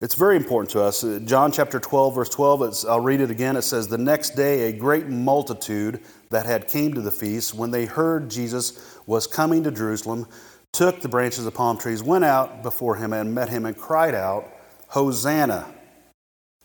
It's 0.00 0.14
very 0.14 0.36
important 0.36 0.70
to 0.70 0.82
us. 0.82 1.04
John 1.24 1.50
chapter 1.50 1.80
12, 1.80 2.14
verse 2.14 2.28
12, 2.28 2.84
I'll 2.88 3.00
read 3.00 3.20
it 3.22 3.32
again. 3.32 3.56
It 3.56 3.62
says, 3.62 3.88
The 3.88 3.98
next 3.98 4.36
day, 4.36 4.68
a 4.68 4.72
great 4.72 5.08
multitude 5.08 5.98
that 6.30 6.46
had 6.46 6.68
came 6.68 6.94
to 6.94 7.00
the 7.00 7.10
feast, 7.10 7.54
when 7.54 7.70
they 7.70 7.86
heard 7.86 8.30
Jesus 8.30 8.98
was 9.06 9.26
coming 9.26 9.64
to 9.64 9.70
Jerusalem, 9.70 10.26
took 10.72 11.00
the 11.00 11.08
branches 11.08 11.46
of 11.46 11.54
palm 11.54 11.76
trees, 11.76 12.02
went 12.02 12.24
out 12.24 12.62
before 12.62 12.96
him, 12.96 13.12
and 13.12 13.34
met 13.34 13.48
him, 13.48 13.66
and 13.66 13.76
cried 13.76 14.14
out, 14.14 14.48
Hosanna, 14.88 15.66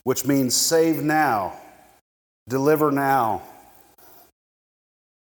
which 0.04 0.26
means 0.26 0.56
save 0.56 1.02
now, 1.02 1.54
deliver 2.48 2.92
now. 2.92 3.42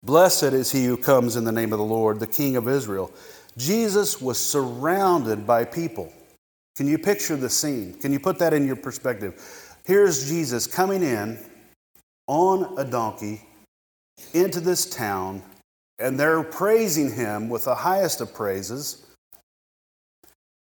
Blessed 0.02 0.42
is 0.44 0.72
he 0.72 0.84
who 0.84 0.96
comes 0.96 1.36
in 1.36 1.44
the 1.44 1.52
name 1.52 1.72
of 1.72 1.78
the 1.78 1.84
Lord, 1.84 2.18
the 2.18 2.26
King 2.26 2.56
of 2.56 2.66
Israel. 2.66 3.12
Jesus 3.56 4.20
was 4.20 4.38
surrounded 4.38 5.46
by 5.46 5.64
people. 5.64 6.12
Can 6.76 6.88
you 6.88 6.98
picture 6.98 7.36
the 7.36 7.50
scene? 7.50 7.94
Can 7.94 8.12
you 8.12 8.18
put 8.18 8.38
that 8.40 8.52
in 8.52 8.66
your 8.66 8.76
perspective? 8.76 9.76
Here's 9.84 10.28
Jesus 10.28 10.66
coming 10.66 11.02
in 11.02 11.38
on 12.26 12.76
a 12.78 12.84
donkey 12.84 13.42
into 14.34 14.60
this 14.60 14.88
town, 14.88 15.42
and 15.98 16.18
they're 16.18 16.42
praising 16.42 17.12
him 17.12 17.48
with 17.48 17.64
the 17.64 17.74
highest 17.74 18.20
of 18.20 18.34
praises. 18.34 19.06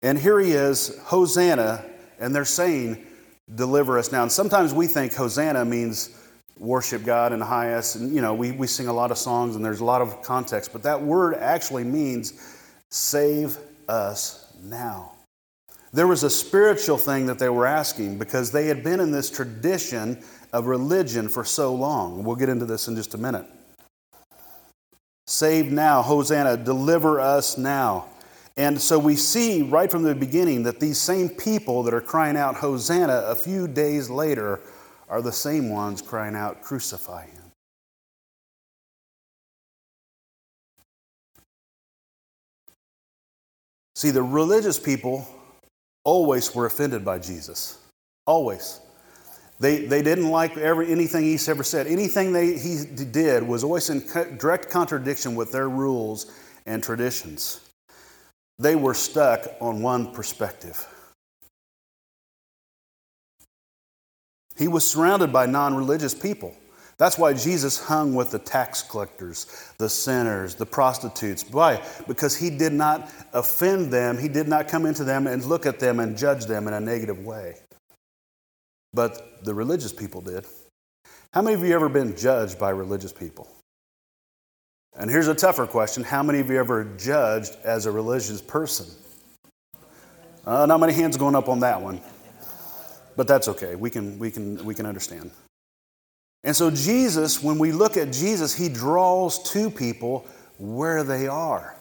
And 0.01 0.17
here 0.17 0.39
he 0.39 0.51
is, 0.51 0.99
Hosanna, 1.03 1.85
and 2.19 2.33
they're 2.33 2.45
saying, 2.45 3.05
Deliver 3.55 3.99
us 3.99 4.11
now. 4.13 4.21
And 4.21 4.31
sometimes 4.31 4.73
we 4.73 4.87
think 4.87 5.13
Hosanna 5.13 5.65
means 5.65 6.17
worship 6.57 7.03
God 7.03 7.33
in 7.33 7.39
the 7.39 7.45
highest. 7.45 7.97
And, 7.97 8.13
you 8.15 8.21
know, 8.21 8.33
we, 8.33 8.51
we 8.51 8.67
sing 8.67 8.87
a 8.87 8.93
lot 8.93 9.11
of 9.11 9.17
songs 9.17 9.55
and 9.55 9.65
there's 9.65 9.81
a 9.81 9.85
lot 9.85 10.01
of 10.01 10.21
context, 10.21 10.71
but 10.71 10.83
that 10.83 11.01
word 11.01 11.33
actually 11.33 11.83
means 11.83 12.33
save 12.91 13.57
us 13.89 14.53
now. 14.63 15.11
There 15.91 16.07
was 16.07 16.23
a 16.23 16.29
spiritual 16.29 16.97
thing 16.97 17.25
that 17.25 17.39
they 17.39 17.49
were 17.49 17.65
asking 17.65 18.17
because 18.17 18.51
they 18.51 18.67
had 18.67 18.83
been 18.83 18.99
in 19.01 19.11
this 19.11 19.29
tradition 19.29 20.23
of 20.53 20.65
religion 20.65 21.29
for 21.29 21.43
so 21.43 21.73
long. 21.73 22.23
We'll 22.23 22.35
get 22.35 22.49
into 22.49 22.65
this 22.65 22.87
in 22.87 22.95
just 22.95 23.13
a 23.13 23.17
minute. 23.17 23.45
Save 25.27 25.71
now, 25.71 26.01
Hosanna, 26.01 26.57
deliver 26.57 27.19
us 27.19 27.57
now. 27.57 28.05
And 28.57 28.79
so 28.79 28.99
we 28.99 29.15
see 29.15 29.61
right 29.61 29.89
from 29.89 30.03
the 30.03 30.13
beginning 30.13 30.63
that 30.63 30.79
these 30.79 30.97
same 30.97 31.29
people 31.29 31.83
that 31.83 31.93
are 31.93 32.01
crying 32.01 32.35
out, 32.35 32.55
Hosanna, 32.55 33.23
a 33.27 33.35
few 33.35 33.67
days 33.67 34.09
later 34.09 34.59
are 35.07 35.21
the 35.21 35.31
same 35.31 35.69
ones 35.69 36.01
crying 36.01 36.35
out, 36.35 36.61
Crucify 36.61 37.25
him. 37.25 37.41
See, 43.95 44.09
the 44.09 44.23
religious 44.23 44.79
people 44.79 45.27
always 46.03 46.53
were 46.55 46.65
offended 46.65 47.05
by 47.05 47.19
Jesus. 47.19 47.77
Always. 48.25 48.79
They, 49.61 49.85
they 49.85 50.01
didn't 50.01 50.31
like 50.31 50.57
every, 50.57 50.91
anything 50.91 51.23
he 51.23 51.37
ever 51.47 51.63
said. 51.63 51.85
Anything 51.85 52.33
they, 52.33 52.57
he 52.57 52.83
did 52.83 53.43
was 53.43 53.63
always 53.63 53.91
in 53.91 53.99
direct 54.37 54.71
contradiction 54.71 55.35
with 55.35 55.51
their 55.51 55.69
rules 55.69 56.31
and 56.65 56.83
traditions. 56.83 57.61
They 58.57 58.75
were 58.75 58.95
stuck 58.95 59.45
on 59.61 59.83
one 59.83 60.13
perspective. 60.13 60.83
He 64.57 64.67
was 64.67 64.89
surrounded 64.89 65.31
by 65.31 65.45
non 65.45 65.75
religious 65.75 66.15
people. 66.15 66.55
That's 66.97 67.19
why 67.19 67.33
Jesus 67.33 67.83
hung 67.83 68.15
with 68.15 68.31
the 68.31 68.39
tax 68.39 68.81
collectors, 68.81 69.45
the 69.77 69.89
sinners, 69.89 70.55
the 70.55 70.65
prostitutes. 70.65 71.45
Why? 71.47 71.83
Because 72.07 72.35
he 72.35 72.49
did 72.49 72.73
not 72.73 73.11
offend 73.31 73.93
them. 73.93 74.17
He 74.17 74.27
did 74.27 74.47
not 74.47 74.67
come 74.67 74.87
into 74.87 75.03
them 75.03 75.27
and 75.27 75.45
look 75.45 75.67
at 75.67 75.79
them 75.79 75.99
and 75.99 76.17
judge 76.17 76.45
them 76.45 76.67
in 76.67 76.73
a 76.73 76.79
negative 76.79 77.19
way. 77.23 77.57
But 78.93 79.43
the 79.43 79.53
religious 79.53 79.93
people 79.93 80.21
did. 80.21 80.45
How 81.33 81.41
many 81.41 81.55
of 81.55 81.63
you 81.63 81.73
ever 81.73 81.89
been 81.89 82.15
judged 82.17 82.59
by 82.59 82.71
religious 82.71 83.13
people? 83.13 83.47
And 84.97 85.09
here's 85.09 85.29
a 85.29 85.35
tougher 85.35 85.65
question 85.65 86.03
How 86.03 86.23
many 86.23 86.39
of 86.39 86.49
you 86.49 86.59
ever 86.59 86.83
judged 86.97 87.55
as 87.63 87.85
a 87.85 87.91
religious 87.91 88.41
person? 88.41 88.87
Uh, 90.45 90.65
not 90.65 90.79
many 90.79 90.93
hands 90.93 91.17
going 91.17 91.35
up 91.35 91.47
on 91.47 91.59
that 91.61 91.81
one. 91.81 92.01
But 93.15 93.27
that's 93.27 93.47
okay. 93.47 93.75
We 93.75 93.89
can, 93.89 94.17
we 94.19 94.31
can, 94.31 94.63
we 94.65 94.73
can 94.73 94.85
understand. 94.85 95.31
And 96.43 96.55
so, 96.55 96.71
Jesus, 96.71 97.43
when 97.43 97.59
we 97.59 97.71
look 97.71 97.97
at 97.97 98.11
Jesus, 98.11 98.55
he 98.55 98.67
draws 98.67 99.51
to 99.51 99.69
people 99.69 100.25
where 100.57 101.03
they 101.03 101.27
are. 101.27 101.75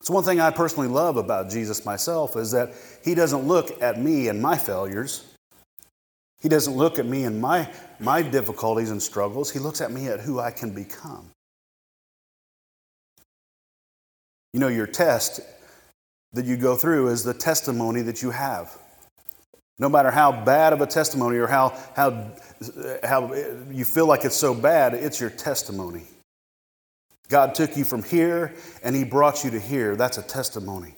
It's 0.00 0.08
one 0.08 0.24
thing 0.24 0.40
I 0.40 0.50
personally 0.50 0.88
love 0.88 1.18
about 1.18 1.50
Jesus 1.50 1.84
myself 1.84 2.36
is 2.36 2.50
that 2.52 2.72
he 3.04 3.14
doesn't 3.14 3.46
look 3.46 3.82
at 3.82 4.00
me 4.00 4.28
and 4.28 4.40
my 4.40 4.56
failures. 4.56 5.29
He 6.40 6.48
doesn't 6.48 6.74
look 6.74 6.98
at 6.98 7.06
me 7.06 7.24
and 7.24 7.40
my, 7.40 7.68
my 7.98 8.22
difficulties 8.22 8.90
and 8.90 9.02
struggles. 9.02 9.50
He 9.50 9.58
looks 9.58 9.80
at 9.80 9.92
me 9.92 10.08
at 10.08 10.20
who 10.20 10.40
I 10.40 10.50
can 10.50 10.72
become. 10.72 11.30
You 14.52 14.60
know, 14.60 14.68
your 14.68 14.86
test 14.86 15.40
that 16.32 16.44
you 16.44 16.56
go 16.56 16.76
through 16.76 17.08
is 17.08 17.24
the 17.24 17.34
testimony 17.34 18.02
that 18.02 18.22
you 18.22 18.30
have. 18.30 18.76
No 19.78 19.88
matter 19.88 20.10
how 20.10 20.32
bad 20.32 20.72
of 20.72 20.80
a 20.80 20.86
testimony 20.86 21.36
or 21.36 21.46
how, 21.46 21.76
how, 21.94 22.30
how 23.02 23.32
you 23.70 23.84
feel 23.84 24.06
like 24.06 24.24
it's 24.24 24.36
so 24.36 24.54
bad, 24.54 24.94
it's 24.94 25.20
your 25.20 25.30
testimony. 25.30 26.04
God 27.28 27.54
took 27.54 27.76
you 27.76 27.84
from 27.84 28.02
here 28.02 28.54
and 28.82 28.94
He 28.96 29.04
brought 29.04 29.44
you 29.44 29.50
to 29.50 29.60
here. 29.60 29.96
That's 29.96 30.18
a 30.18 30.22
testimony. 30.22 30.94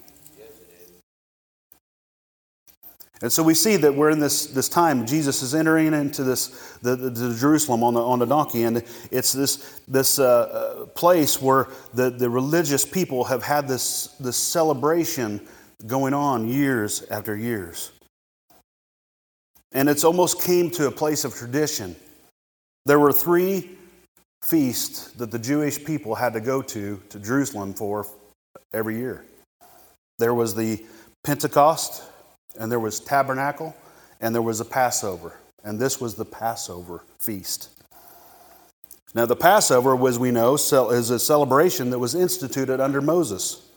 And 3.22 3.32
so 3.32 3.42
we 3.42 3.54
see 3.54 3.76
that 3.76 3.94
we're 3.94 4.10
in 4.10 4.18
this, 4.18 4.46
this 4.46 4.68
time. 4.68 5.06
Jesus 5.06 5.42
is 5.42 5.54
entering 5.54 5.94
into 5.94 6.24
this 6.24 6.76
the, 6.82 6.96
the, 6.96 7.08
the 7.08 7.34
Jerusalem 7.34 7.84
on 7.84 7.94
the, 7.94 8.00
on 8.00 8.18
the 8.18 8.26
donkey, 8.26 8.64
and 8.64 8.82
it's 9.12 9.32
this, 9.32 9.80
this 9.86 10.18
uh, 10.18 10.24
uh 10.24 10.86
place 10.86 11.40
where 11.40 11.68
the, 11.94 12.10
the 12.10 12.28
religious 12.28 12.84
people 12.84 13.24
have 13.24 13.44
had 13.44 13.68
this, 13.68 14.08
this 14.18 14.36
celebration 14.36 15.40
going 15.86 16.14
on 16.14 16.48
years 16.48 17.04
after 17.10 17.36
years. 17.36 17.92
And 19.72 19.88
it's 19.88 20.04
almost 20.04 20.42
came 20.42 20.70
to 20.72 20.88
a 20.88 20.90
place 20.90 21.24
of 21.24 21.34
tradition. 21.34 21.96
There 22.86 22.98
were 22.98 23.12
three 23.12 23.70
feasts 24.42 25.12
that 25.12 25.30
the 25.30 25.38
Jewish 25.38 25.82
people 25.82 26.16
had 26.16 26.32
to 26.32 26.40
go 26.40 26.60
to 26.60 27.00
to 27.08 27.18
Jerusalem 27.20 27.72
for 27.72 28.06
every 28.72 28.96
year. 28.96 29.24
There 30.18 30.34
was 30.34 30.54
the 30.54 30.84
Pentecost, 31.24 32.02
and 32.58 32.70
there 32.70 32.80
was 32.80 33.00
Tabernacle, 33.00 33.74
and 34.20 34.34
there 34.34 34.42
was 34.42 34.60
a 34.60 34.64
Passover. 34.64 35.38
And 35.64 35.78
this 35.78 36.00
was 36.00 36.14
the 36.14 36.24
Passover 36.24 37.02
feast. 37.18 37.70
Now, 39.14 39.26
the 39.26 39.36
Passover, 39.36 39.94
as 40.06 40.18
we 40.18 40.30
know, 40.30 40.54
is 40.54 41.10
a 41.10 41.18
celebration 41.18 41.90
that 41.90 41.98
was 41.98 42.14
instituted 42.14 42.80
under 42.80 43.00
Moses. 43.00 43.68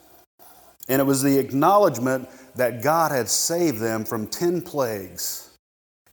And 0.87 1.01
it 1.01 1.05
was 1.05 1.21
the 1.21 1.37
acknowledgement 1.37 2.29
that 2.55 2.81
God 2.81 3.11
had 3.11 3.27
saved 3.27 3.79
them 3.79 4.05
from 4.05 4.27
10 4.27 4.61
plagues 4.61 5.45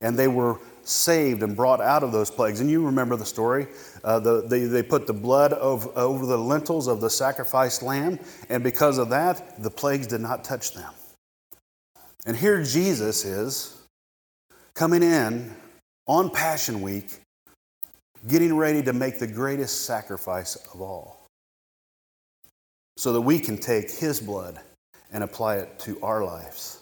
and 0.02 0.18
they 0.18 0.28
were 0.28 0.58
saved 0.84 1.42
and 1.42 1.56
brought 1.56 1.80
out 1.80 2.02
of 2.02 2.12
those 2.12 2.30
plagues. 2.30 2.60
And 2.60 2.68
you 2.68 2.84
remember 2.84 3.16
the 3.16 3.24
story. 3.24 3.68
Uh, 4.04 4.18
the, 4.18 4.42
they, 4.42 4.64
they 4.64 4.82
put 4.82 5.06
the 5.06 5.12
blood 5.12 5.52
of, 5.52 5.86
over 5.96 6.26
the 6.26 6.36
lintels 6.36 6.88
of 6.88 7.00
the 7.00 7.08
sacrificed 7.08 7.82
lamb, 7.82 8.18
and 8.48 8.62
because 8.64 8.98
of 8.98 9.08
that, 9.10 9.62
the 9.62 9.70
plagues 9.70 10.08
did 10.08 10.20
not 10.20 10.42
touch 10.42 10.74
them. 10.74 10.92
And 12.24 12.36
here 12.36 12.62
Jesus 12.62 13.24
is 13.24 13.82
coming 14.74 15.02
in 15.02 15.54
on 16.06 16.30
Passion 16.30 16.80
Week, 16.80 17.20
getting 18.28 18.56
ready 18.56 18.82
to 18.82 18.92
make 18.92 19.18
the 19.18 19.26
greatest 19.26 19.84
sacrifice 19.86 20.56
of 20.72 20.80
all, 20.80 21.26
so 22.96 23.12
that 23.12 23.20
we 23.20 23.38
can 23.38 23.56
take 23.56 23.90
his 23.90 24.20
blood 24.20 24.60
and 25.10 25.24
apply 25.24 25.56
it 25.56 25.78
to 25.80 26.00
our 26.02 26.24
lives. 26.24 26.78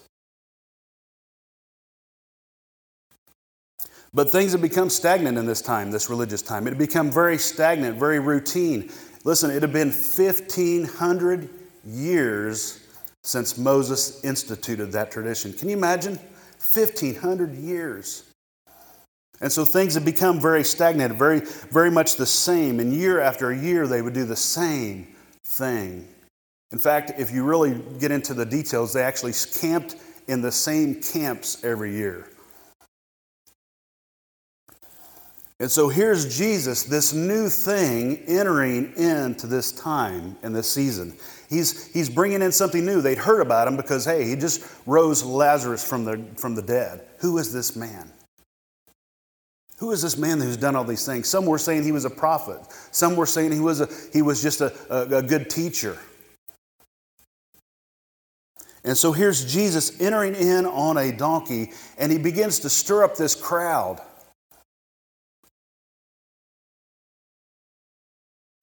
But 4.12 4.30
things 4.30 4.52
have 4.52 4.61
become 4.61 4.90
stagnant 4.90 5.38
in 5.38 5.47
this 5.47 5.62
time, 5.62 5.90
this 5.90 6.11
religious 6.11 6.42
time. 6.42 6.66
It 6.66 6.70
had 6.70 6.78
become 6.78 7.11
very 7.11 7.38
stagnant, 7.38 7.97
very 7.97 8.18
routine. 8.18 8.90
Listen, 9.25 9.50
it 9.50 9.62
had 9.62 9.73
been 9.73 9.90
1,500 9.90 11.49
years 11.87 12.80
since 13.23 13.59
Moses 13.59 14.25
instituted 14.25 14.93
that 14.93 15.11
tradition. 15.11 15.53
Can 15.53 15.69
you 15.69 15.77
imagine? 15.77 16.19
1,500 16.73 17.55
years. 17.55 18.25
And 19.41 19.50
so 19.50 19.65
things 19.65 19.95
had 19.95 20.05
become 20.05 20.41
very 20.41 20.65
stagnant, 20.65 21.15
very, 21.15 21.41
very 21.71 21.91
much 21.91 22.17
the 22.17 22.27
same. 22.27 22.79
And 22.79 22.93
year 22.93 23.21
after 23.21 23.53
year, 23.53 23.87
they 23.87 24.03
would 24.03 24.12
do 24.12 24.25
the 24.25 24.37
same 24.37 25.09
thing. 25.45 26.07
In 26.73 26.79
fact, 26.79 27.12
if 27.19 27.31
you 27.33 27.45
really 27.45 27.81
get 27.99 28.11
into 28.11 28.35
the 28.35 28.45
details, 28.45 28.93
they 28.93 29.03
actually 29.03 29.33
camped 29.59 29.97
in 30.29 30.41
the 30.41 30.53
same 30.53 31.03
camps 31.03 31.65
every 31.65 31.93
year. 31.93 32.29
And 35.59 35.71
so 35.71 35.89
here's 35.89 36.39
Jesus, 36.39 36.85
this 36.85 37.12
new 37.12 37.49
thing 37.49 38.23
entering 38.27 38.95
into 38.97 39.47
this 39.47 39.73
time 39.73 40.37
and 40.43 40.55
this 40.55 40.71
season. 40.71 41.17
He's, 41.50 41.92
he's 41.92 42.09
bringing 42.09 42.42
in 42.42 42.52
something 42.52 42.87
new. 42.87 43.02
They'd 43.02 43.19
heard 43.19 43.40
about 43.40 43.66
him 43.66 43.76
because, 43.76 44.04
hey, 44.04 44.25
he 44.25 44.37
just 44.37 44.64
rose 44.87 45.25
Lazarus 45.25 45.87
from 45.87 46.04
the, 46.04 46.25
from 46.37 46.54
the 46.54 46.62
dead. 46.62 47.04
Who 47.19 47.37
is 47.38 47.52
this 47.52 47.75
man? 47.75 48.12
Who 49.78 49.90
is 49.90 50.00
this 50.00 50.16
man 50.16 50.40
who's 50.40 50.57
done 50.57 50.76
all 50.76 50.85
these 50.85 51.04
things? 51.04 51.28
Some 51.28 51.47
were 51.47 51.59
saying 51.59 51.83
he 51.83 51.92
was 51.92 52.04
a 52.04 52.11
prophet. 52.11 52.61
Some 52.92 53.16
were 53.16 53.26
saying 53.26 53.50
he 53.50 53.61
was, 53.61 53.80
a, 53.80 53.88
he 54.12 54.23
was 54.23 54.42
just 54.42 54.61
a, 54.61 54.73
a, 54.90 55.19
a 55.19 55.23
good 55.23 55.50
teacher. 55.50 55.99
And 58.85 58.97
so 58.97 59.12
here's 59.12 59.52
Jesus 59.52 60.00
entering 60.00 60.35
in 60.35 60.66
on 60.66 60.97
a 60.99 61.11
donkey, 61.11 61.73
and 61.99 62.12
he 62.12 62.19
begins 62.19 62.61
to 62.61 62.71
stir 62.71 63.02
up 63.04 63.16
this 63.16 63.35
crowd. 63.35 64.00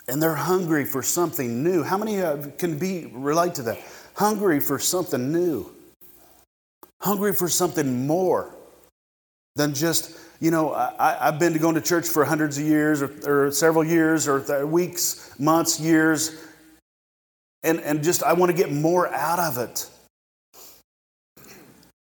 And 0.07 0.21
they're 0.21 0.35
hungry 0.35 0.85
for 0.85 1.03
something 1.03 1.63
new. 1.63 1.83
How 1.83 1.97
many 1.97 2.21
can 2.57 2.77
be 2.77 3.07
relate 3.13 3.55
to 3.55 3.63
that? 3.63 3.79
Hungry 4.15 4.59
for 4.59 4.79
something 4.79 5.31
new. 5.31 5.69
Hungry 7.01 7.33
for 7.33 7.49
something 7.49 8.07
more 8.07 8.55
than 9.55 9.73
just 9.73 10.17
you 10.39 10.51
know, 10.51 10.71
I, 10.73 11.17
have 11.19 11.39
been 11.39 11.53
to 11.53 11.59
going 11.59 11.75
to 11.75 11.81
church 11.81 12.07
for 12.07 12.23
hundreds 12.23 12.57
of 12.57 12.63
years 12.63 13.01
or, 13.01 13.47
or 13.47 13.51
several 13.51 13.83
years 13.83 14.27
or 14.27 14.39
th- 14.41 14.63
weeks, 14.65 15.37
months, 15.39 15.79
years, 15.79 16.45
and, 17.63 17.79
and 17.79 18.03
just 18.03 18.21
I 18.23 18.33
want 18.33 18.51
to 18.51 18.57
get 18.57 18.71
more 18.71 19.11
out 19.11 19.39
of 19.39 19.57
it. 19.57 19.89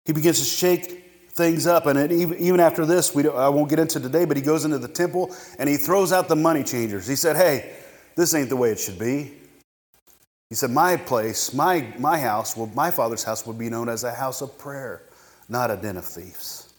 He 0.06 0.14
begins 0.14 0.40
to 0.40 0.46
shake 0.46 1.06
things 1.32 1.66
up, 1.66 1.86
and 1.88 2.12
even, 2.12 2.38
even 2.38 2.60
after 2.60 2.86
this, 2.86 3.16
we 3.16 3.28
I 3.28 3.48
won't 3.50 3.70
get 3.70 3.80
into 3.80 4.00
today, 4.00 4.26
but 4.26 4.38
he 4.38 4.44
goes 4.44 4.66
into 4.66 4.78
the 4.78 4.88
temple 4.88 5.36
and 5.58 5.68
he 5.68 5.78
throws 5.78 6.12
out 6.12 6.28
the 6.28 6.36
money 6.36 6.64
changers. 6.64 7.08
He 7.08 7.16
said, 7.16 7.36
Hey, 7.36 7.74
this 8.20 8.34
ain't 8.34 8.50
the 8.50 8.56
way 8.58 8.72
it 8.72 8.80
should 8.80 9.00
be. 9.00 9.32
He 10.50 10.56
said, 10.56 10.72
My 10.72 10.98
place, 10.98 11.54
my, 11.54 11.88
my 11.98 12.20
house, 12.20 12.58
well, 12.58 12.70
my 12.76 12.92
father's 12.92 13.24
house 13.24 13.48
would 13.48 13.58
be 13.58 13.70
known 13.70 13.88
as 13.88 14.04
a 14.04 14.14
house 14.14 14.42
of 14.42 14.58
prayer, 14.58 15.04
not 15.48 15.72
a 15.72 15.78
den 15.78 15.96
of 15.96 16.04
thieves. 16.04 16.74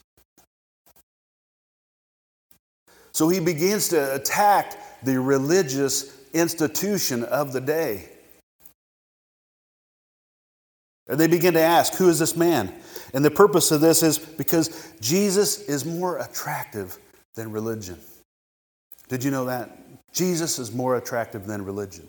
So 3.13 3.31
he 3.31 3.41
begins 3.41 3.89
to 3.89 4.15
attack 4.15 4.77
the 5.03 5.19
religious 5.19 6.15
institution 6.35 7.25
of 7.25 7.55
the 7.55 7.61
day. 7.63 8.11
And 11.09 11.19
they 11.19 11.27
begin 11.27 11.55
to 11.55 11.61
ask, 11.61 11.95
Who 11.95 12.11
is 12.11 12.19
this 12.19 12.37
man? 12.37 12.71
And 13.15 13.25
the 13.25 13.31
purpose 13.31 13.71
of 13.71 13.81
this 13.81 14.03
is 14.03 14.19
because 14.19 14.93
Jesus 15.01 15.63
is 15.69 15.87
more 15.87 16.19
attractive 16.19 16.99
than 17.35 17.51
religion. 17.51 17.99
Did 19.09 19.25
you 19.25 19.31
know 19.31 19.47
that? 19.47 19.80
Jesus 20.13 20.59
is 20.59 20.73
more 20.73 20.97
attractive 20.97 21.47
than 21.47 21.65
religion. 21.65 22.09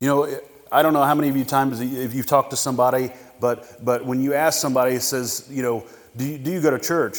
You 0.00 0.08
know, 0.08 0.40
I 0.70 0.82
don't 0.82 0.92
know 0.92 1.02
how 1.02 1.14
many 1.14 1.28
of 1.28 1.36
you 1.36 1.44
times 1.44 1.80
if 1.80 2.14
you've 2.14 2.26
talked 2.26 2.50
to 2.50 2.56
somebody, 2.56 3.10
but, 3.40 3.84
but 3.84 4.04
when 4.04 4.20
you 4.20 4.34
ask 4.34 4.60
somebody, 4.60 4.94
it 4.94 5.02
says, 5.02 5.48
you 5.50 5.62
know, 5.62 5.84
do 6.16 6.24
you, 6.24 6.38
do 6.38 6.50
you 6.50 6.60
go 6.60 6.70
to 6.70 6.78
church? 6.78 7.18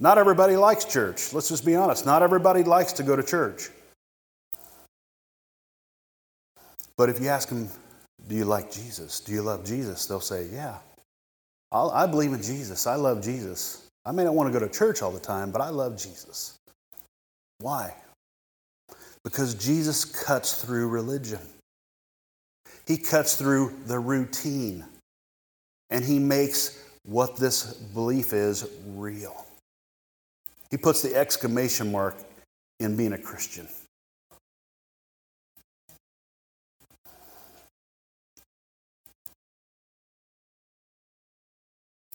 Not 0.00 0.18
everybody 0.18 0.56
likes 0.56 0.84
church. 0.84 1.32
Let's 1.32 1.48
just 1.48 1.64
be 1.64 1.76
honest. 1.76 2.06
Not 2.06 2.22
everybody 2.22 2.64
likes 2.64 2.92
to 2.94 3.02
go 3.02 3.14
to 3.14 3.22
church. 3.22 3.70
But 6.96 7.08
if 7.08 7.20
you 7.20 7.28
ask 7.28 7.48
them, 7.48 7.68
Do 8.28 8.34
you 8.34 8.44
like 8.44 8.70
Jesus? 8.70 9.20
Do 9.20 9.32
you 9.32 9.42
love 9.42 9.64
Jesus? 9.64 10.06
They'll 10.06 10.20
say, 10.20 10.48
Yeah. 10.52 10.78
I'll, 11.70 11.90
i 11.90 12.06
believe 12.06 12.32
in 12.32 12.42
Jesus. 12.42 12.86
I 12.86 12.96
love 12.96 13.22
Jesus. 13.22 13.88
I 14.04 14.12
may 14.12 14.24
not 14.24 14.34
want 14.34 14.52
to 14.52 14.58
go 14.58 14.64
to 14.64 14.72
church 14.72 15.02
all 15.02 15.10
the 15.10 15.20
time, 15.20 15.50
but 15.50 15.62
I 15.62 15.70
love 15.70 15.96
Jesus. 15.96 16.58
Why? 17.62 17.94
Because 19.22 19.54
Jesus 19.54 20.04
cuts 20.04 20.62
through 20.62 20.88
religion, 20.88 21.38
He 22.88 22.98
cuts 22.98 23.36
through 23.36 23.78
the 23.86 24.00
routine, 24.00 24.84
and 25.88 26.04
He 26.04 26.18
makes 26.18 26.84
what 27.04 27.36
this 27.36 27.74
belief 27.74 28.32
is 28.32 28.68
real. 28.96 29.46
He 30.72 30.76
puts 30.76 31.02
the 31.02 31.14
exclamation 31.14 31.92
mark 31.92 32.16
in 32.80 32.96
being 32.96 33.12
a 33.12 33.18
Christian. 33.18 33.68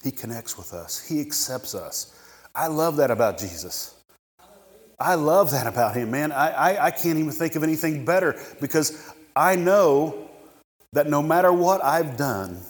He 0.04 0.12
connects 0.12 0.58
with 0.58 0.74
us, 0.74 1.00
He 1.00 1.22
accepts 1.22 1.74
us. 1.74 2.14
I 2.54 2.68
love 2.68 2.98
that 2.98 3.12
about 3.12 3.38
Jesus. 3.38 3.97
I 5.00 5.16
love 5.16 5.52
that 5.52 5.68
about 5.68 5.96
him, 5.96 6.12
man. 6.12 6.32
I, 6.32 6.50
I, 6.50 6.86
I, 6.88 6.92
can't 6.92 7.20
even 7.20 7.32
think 7.32 7.56
of 7.56 7.64
anything 7.64 8.04
better 8.04 8.40
because 8.60 9.14
I 9.36 9.56
know 9.56 10.28
that 10.94 11.08
no 11.08 11.22
matter 11.22 11.54
what 11.54 11.84
I've 11.84 12.18
done, 12.18 12.62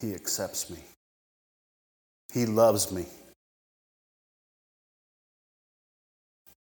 he 0.00 0.14
accepts 0.14 0.68
me. 0.68 0.78
He 2.32 2.44
loves 2.44 2.92
me. 2.92 3.06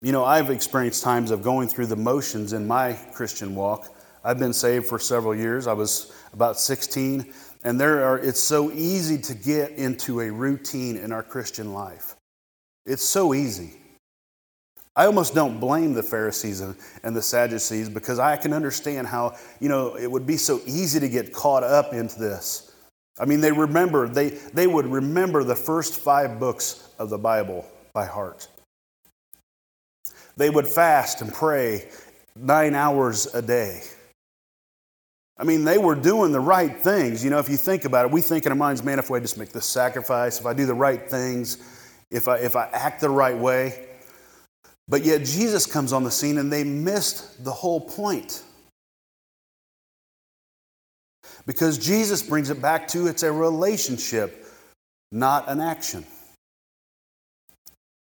You 0.03 0.13
know, 0.13 0.25
I've 0.25 0.51
experienced 0.51 1.03
times 1.03 1.31
of 1.31 1.43
going 1.43 1.67
through 1.67 1.87
the 1.87 1.97
motions 1.97 2.53
in 2.53 2.69
my 2.69 2.93
Christian 3.13 3.55
walk. 3.55 3.89
I've 4.23 4.39
been 4.39 4.53
saved 4.53 4.87
for 4.87 4.99
several 4.99 5.35
years. 5.35 5.67
I 5.67 5.73
was 5.73 6.13
about 6.33 6.61
16, 6.61 7.33
and 7.65 7.81
there 7.81 8.05
are 8.05 8.19
it's 8.19 8.41
so 8.41 8.71
easy 8.71 9.19
to 9.19 9.35
get 9.35 9.73
into 9.73 10.21
a 10.21 10.31
routine 10.31 10.97
in 10.97 11.11
our 11.11 11.23
Christian 11.23 11.73
life. 11.73 12.17
It's 12.87 13.03
so 13.03 13.35
easy. 13.35 13.73
I 14.97 15.07
almost 15.07 15.35
don't 15.35 15.59
blame 15.59 15.93
the 15.93 16.03
Pharisees 16.03 16.61
and 16.61 17.17
the 17.17 17.23
Sadducees 17.23 17.89
because 17.89 18.21
I 18.21 18.37
can 18.37 18.53
understand 18.53 19.09
how, 19.09 19.37
you 19.59 19.69
know, 19.69 19.97
it 19.97 20.09
would 20.11 20.27
be 20.27 20.37
so 20.37 20.61
easy 20.67 21.01
to 21.01 21.09
get 21.09 21.33
caught 21.33 21.65
up 21.65 21.93
into 21.93 22.19
this. 22.19 22.73
I 23.19 23.25
mean, 23.25 23.41
they 23.41 23.51
remember, 23.51 24.09
they, 24.09 24.31
they 24.31 24.67
would 24.67 24.87
remember 24.87 25.43
the 25.43 25.57
first 25.57 25.97
five 25.97 26.39
books 26.39 26.89
of 26.99 27.11
the 27.11 27.19
Bible 27.19 27.67
by 27.93 28.07
heart. 28.07 28.49
They 30.37 30.51
would 30.51 30.67
fast 30.67 31.23
and 31.23 31.33
pray 31.33 31.89
nine 32.37 32.75
hours 32.75 33.33
a 33.35 33.43
day. 33.43 33.83
I 35.37 35.43
mean, 35.43 35.65
they 35.65 35.79
were 35.79 35.97
doing 35.97 36.31
the 36.31 36.41
right 36.41 36.77
things. 36.77 37.25
You 37.25 37.31
know, 37.31 37.39
if 37.39 37.49
you 37.49 37.57
think 37.57 37.85
about 37.85 38.07
it, 38.07 38.13
we 38.13 38.21
think 38.21 38.47
in 38.47 38.53
our 38.53 38.57
minds, 38.57 38.85
man, 38.85 39.01
if 39.01 39.11
I 39.11 39.19
just 39.19 39.39
make 39.39 39.51
this 39.51 39.67
sacrifice, 39.67 40.39
if 40.39 40.47
I 40.47 40.53
do 40.53 40.67
the 40.67 40.75
right 40.75 41.09
things, 41.11 41.59
if 42.13 42.29
I, 42.29 42.39
if 42.39 42.55
I 42.55 42.69
act 42.73 43.01
the 43.01 43.11
right 43.11 43.37
way. 43.37 43.89
But 44.89 45.05
yet 45.05 45.25
Jesus 45.25 45.67
comes 45.67 45.93
on 45.93 46.05
the 46.05 46.11
scene 46.11 46.39
and 46.39 46.53
they 46.53 46.65
missed 46.65 47.43
the 47.45 47.53
whole 47.53 47.81
point. 47.81 48.43
Because 51.47 51.79
Jesus 51.79 52.23
brings 52.23 52.51
it 52.51 52.61
back 52.61 52.89
to 52.89 53.07
it's 53.07 53.23
a 53.23 53.33
relationship, 53.33 54.47
not 55.13 55.49
an 55.49 55.61
action. 55.61 56.05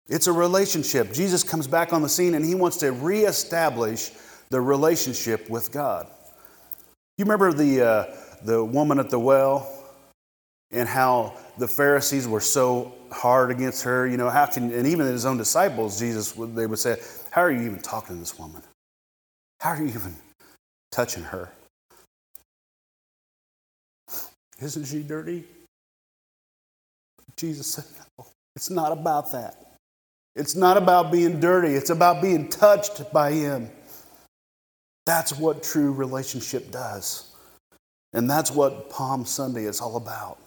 It's 0.08 0.26
a 0.26 0.32
relationship. 0.32 1.12
Jesus 1.12 1.42
comes 1.42 1.66
back 1.66 1.92
on 1.92 2.02
the 2.02 2.08
scene 2.08 2.34
and 2.34 2.44
he 2.44 2.54
wants 2.54 2.76
to 2.78 2.92
reestablish 2.92 4.10
the 4.50 4.60
relationship 4.60 5.48
with 5.48 5.72
God. 5.72 6.06
You 7.16 7.24
remember 7.24 7.52
the, 7.52 7.80
uh, 7.80 8.16
the 8.44 8.64
woman 8.64 8.98
at 8.98 9.10
the 9.10 9.18
well 9.18 9.81
and 10.72 10.88
how 10.88 11.34
the 11.58 11.68
Pharisees 11.68 12.26
were 12.26 12.40
so 12.40 12.94
hard 13.10 13.50
against 13.50 13.82
her? 13.84 14.06
You 14.06 14.16
know, 14.16 14.30
how 14.30 14.46
can, 14.46 14.72
and 14.72 14.86
even 14.86 15.06
his 15.06 15.26
own 15.26 15.36
disciples, 15.36 15.98
Jesus, 15.98 16.32
they 16.32 16.66
would 16.66 16.78
say, 16.78 17.00
How 17.30 17.42
are 17.42 17.50
you 17.50 17.62
even 17.62 17.80
talking 17.80 18.16
to 18.16 18.20
this 18.20 18.38
woman? 18.38 18.62
How 19.60 19.70
are 19.70 19.78
you 19.78 19.88
even 19.88 20.16
touching 20.90 21.22
her? 21.24 21.50
Isn't 24.60 24.84
she 24.84 25.02
dirty? 25.02 25.44
Jesus 27.36 27.66
said, 27.66 27.84
No, 28.18 28.26
it's 28.56 28.70
not 28.70 28.92
about 28.92 29.32
that. 29.32 29.76
It's 30.34 30.54
not 30.56 30.76
about 30.76 31.12
being 31.12 31.40
dirty, 31.40 31.74
it's 31.74 31.90
about 31.90 32.22
being 32.22 32.48
touched 32.48 33.12
by 33.12 33.32
Him. 33.32 33.70
That's 35.04 35.36
what 35.36 35.62
true 35.62 35.92
relationship 35.92 36.70
does. 36.70 37.34
And 38.12 38.30
that's 38.30 38.50
what 38.50 38.88
Palm 38.88 39.24
Sunday 39.24 39.64
is 39.64 39.80
all 39.80 39.96
about. 39.96 40.38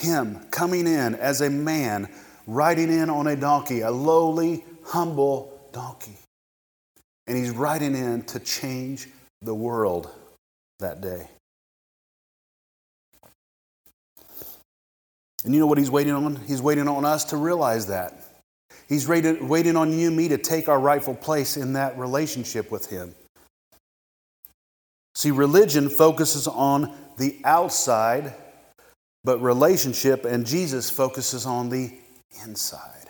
Him 0.00 0.46
coming 0.50 0.86
in 0.86 1.14
as 1.14 1.40
a 1.42 1.50
man, 1.50 2.08
riding 2.46 2.90
in 2.90 3.10
on 3.10 3.26
a 3.26 3.36
donkey, 3.36 3.82
a 3.82 3.90
lowly, 3.90 4.64
humble 4.84 5.68
donkey. 5.72 6.18
And 7.26 7.36
he's 7.36 7.50
riding 7.50 7.94
in 7.94 8.22
to 8.24 8.40
change 8.40 9.08
the 9.42 9.54
world 9.54 10.10
that 10.80 11.00
day. 11.00 11.28
And 15.44 15.54
you 15.54 15.60
know 15.60 15.66
what 15.66 15.78
he's 15.78 15.90
waiting 15.90 16.12
on? 16.12 16.36
He's 16.46 16.60
waiting 16.60 16.88
on 16.88 17.04
us 17.04 17.24
to 17.26 17.36
realize 17.36 17.86
that. 17.86 18.24
He's 18.88 19.06
waiting 19.06 19.76
on 19.76 19.92
you 19.92 20.08
and 20.08 20.16
me 20.16 20.28
to 20.28 20.36
take 20.36 20.68
our 20.68 20.80
rightful 20.80 21.14
place 21.14 21.56
in 21.56 21.74
that 21.74 21.96
relationship 21.96 22.70
with 22.70 22.90
him. 22.90 23.14
See, 25.14 25.30
religion 25.30 25.88
focuses 25.88 26.48
on 26.48 26.94
the 27.16 27.40
outside, 27.44 28.34
but 29.24 29.40
relationship 29.40 30.24
and 30.24 30.46
Jesus 30.46 30.90
focuses 30.90 31.46
on 31.46 31.68
the 31.68 31.92
inside. 32.44 33.08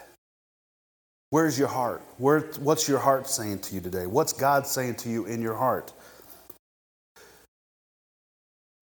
Where's 1.31 1.59
your 1.59 1.69
heart? 1.69 2.03
Where, 2.19 2.41
what's 2.59 2.89
your 2.89 2.99
heart 2.99 3.29
saying 3.29 3.61
to 3.61 3.75
you 3.75 3.81
today? 3.81 4.07
What's 4.07 4.33
God 4.33 4.67
saying 4.67 4.97
to 4.97 5.09
you 5.09 5.27
in 5.27 5.41
your 5.41 5.55
heart? 5.55 5.93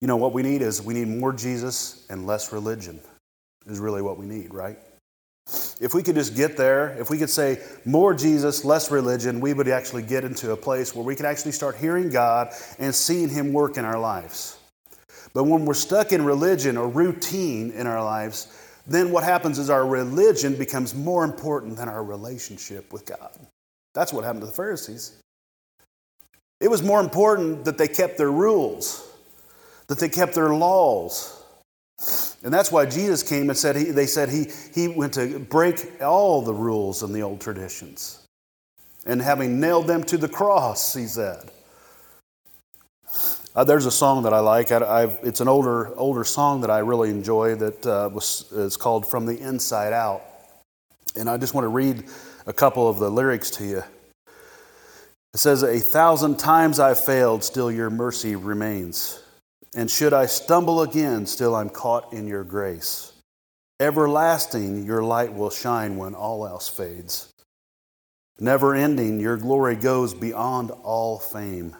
You 0.01 0.07
know, 0.07 0.17
what 0.17 0.33
we 0.33 0.41
need 0.41 0.61
is 0.61 0.81
we 0.81 0.93
need 0.93 1.07
more 1.07 1.33
Jesus 1.33 2.05
and 2.09 2.25
less 2.25 2.51
religion, 2.51 2.99
is 3.67 3.79
really 3.79 4.01
what 4.01 4.17
we 4.17 4.25
need, 4.25 4.53
right? 4.53 4.79
If 5.81 5.93
we 5.93 6.03
could 6.03 6.15
just 6.15 6.35
get 6.35 6.57
there, 6.57 6.95
if 6.99 7.09
we 7.09 7.17
could 7.17 7.29
say 7.29 7.59
more 7.85 8.13
Jesus, 8.13 8.65
less 8.65 8.91
religion, 8.91 9.39
we 9.39 9.53
would 9.53 9.67
actually 9.67 10.03
get 10.03 10.23
into 10.23 10.51
a 10.51 10.57
place 10.57 10.95
where 10.95 11.03
we 11.03 11.15
could 11.15 11.25
actually 11.25 11.51
start 11.51 11.75
hearing 11.75 12.09
God 12.09 12.53
and 12.79 12.93
seeing 12.93 13.29
Him 13.29 13.53
work 13.53 13.77
in 13.77 13.85
our 13.85 13.99
lives. 13.99 14.58
But 15.33 15.43
when 15.43 15.65
we're 15.65 15.73
stuck 15.73 16.11
in 16.11 16.25
religion 16.25 16.77
or 16.77 16.87
routine 16.87 17.71
in 17.71 17.87
our 17.87 18.03
lives, 18.03 18.47
then 18.87 19.11
what 19.11 19.23
happens 19.23 19.59
is 19.59 19.69
our 19.69 19.85
religion 19.85 20.55
becomes 20.55 20.95
more 20.95 21.23
important 21.23 21.77
than 21.77 21.87
our 21.87 22.03
relationship 22.03 22.91
with 22.91 23.05
God. 23.05 23.31
That's 23.93 24.11
what 24.11 24.23
happened 24.23 24.41
to 24.41 24.47
the 24.47 24.53
Pharisees. 24.53 25.17
It 26.59 26.69
was 26.69 26.83
more 26.83 26.99
important 26.99 27.65
that 27.65 27.77
they 27.77 27.87
kept 27.87 28.17
their 28.17 28.31
rules, 28.31 29.07
that 29.87 29.99
they 29.99 30.09
kept 30.09 30.33
their 30.33 30.53
laws. 30.53 31.35
And 32.43 32.53
that's 32.53 32.71
why 32.71 32.85
Jesus 32.85 33.23
came 33.23 33.49
and 33.49 33.57
said, 33.57 33.75
he, 33.75 33.85
they 33.85 34.05
said 34.05 34.29
he, 34.29 34.47
he 34.73 34.87
went 34.87 35.13
to 35.13 35.39
break 35.39 36.01
all 36.01 36.41
the 36.41 36.53
rules 36.53 37.03
and 37.03 37.13
the 37.13 37.21
old 37.21 37.41
traditions. 37.41 38.25
And 39.05 39.21
having 39.21 39.59
nailed 39.59 39.87
them 39.87 40.03
to 40.05 40.17
the 40.17 40.29
cross, 40.29 40.93
he 40.93 41.05
said. 41.05 41.49
Uh, 43.59 43.65
there's 43.65 43.85
a 43.85 43.91
song 43.91 44.23
that 44.23 44.33
I 44.33 44.39
like. 44.39 44.71
I, 44.71 45.03
it's 45.21 45.41
an 45.41 45.49
older 45.49 45.93
older 45.97 46.23
song 46.23 46.61
that 46.61 46.69
I 46.69 46.77
really 46.77 47.09
enjoy. 47.09 47.55
That 47.55 47.85
uh, 47.85 48.09
was 48.09 48.49
is 48.53 48.77
called 48.77 49.05
"From 49.05 49.25
the 49.25 49.37
Inside 49.37 49.91
Out," 49.91 50.21
and 51.17 51.29
I 51.29 51.35
just 51.35 51.53
want 51.53 51.65
to 51.65 51.67
read 51.67 52.05
a 52.47 52.53
couple 52.53 52.87
of 52.87 52.99
the 52.99 53.09
lyrics 53.09 53.51
to 53.57 53.65
you. 53.65 53.83
It 55.33 55.39
says, 55.39 55.61
"A 55.63 55.77
thousand 55.77 56.39
times 56.39 56.79
I've 56.79 57.03
failed, 57.03 57.43
still 57.43 57.69
your 57.69 57.89
mercy 57.89 58.37
remains, 58.37 59.21
and 59.75 59.91
should 59.91 60.13
I 60.13 60.27
stumble 60.27 60.81
again, 60.81 61.25
still 61.25 61.53
I'm 61.53 61.69
caught 61.69 62.13
in 62.13 62.27
your 62.27 62.45
grace. 62.45 63.11
Everlasting, 63.81 64.85
your 64.85 65.03
light 65.03 65.33
will 65.33 65.49
shine 65.49 65.97
when 65.97 66.15
all 66.15 66.47
else 66.47 66.69
fades. 66.69 67.33
Never 68.39 68.73
ending, 68.73 69.19
your 69.19 69.35
glory 69.35 69.75
goes 69.75 70.13
beyond 70.13 70.71
all 70.71 71.19
fame." 71.19 71.75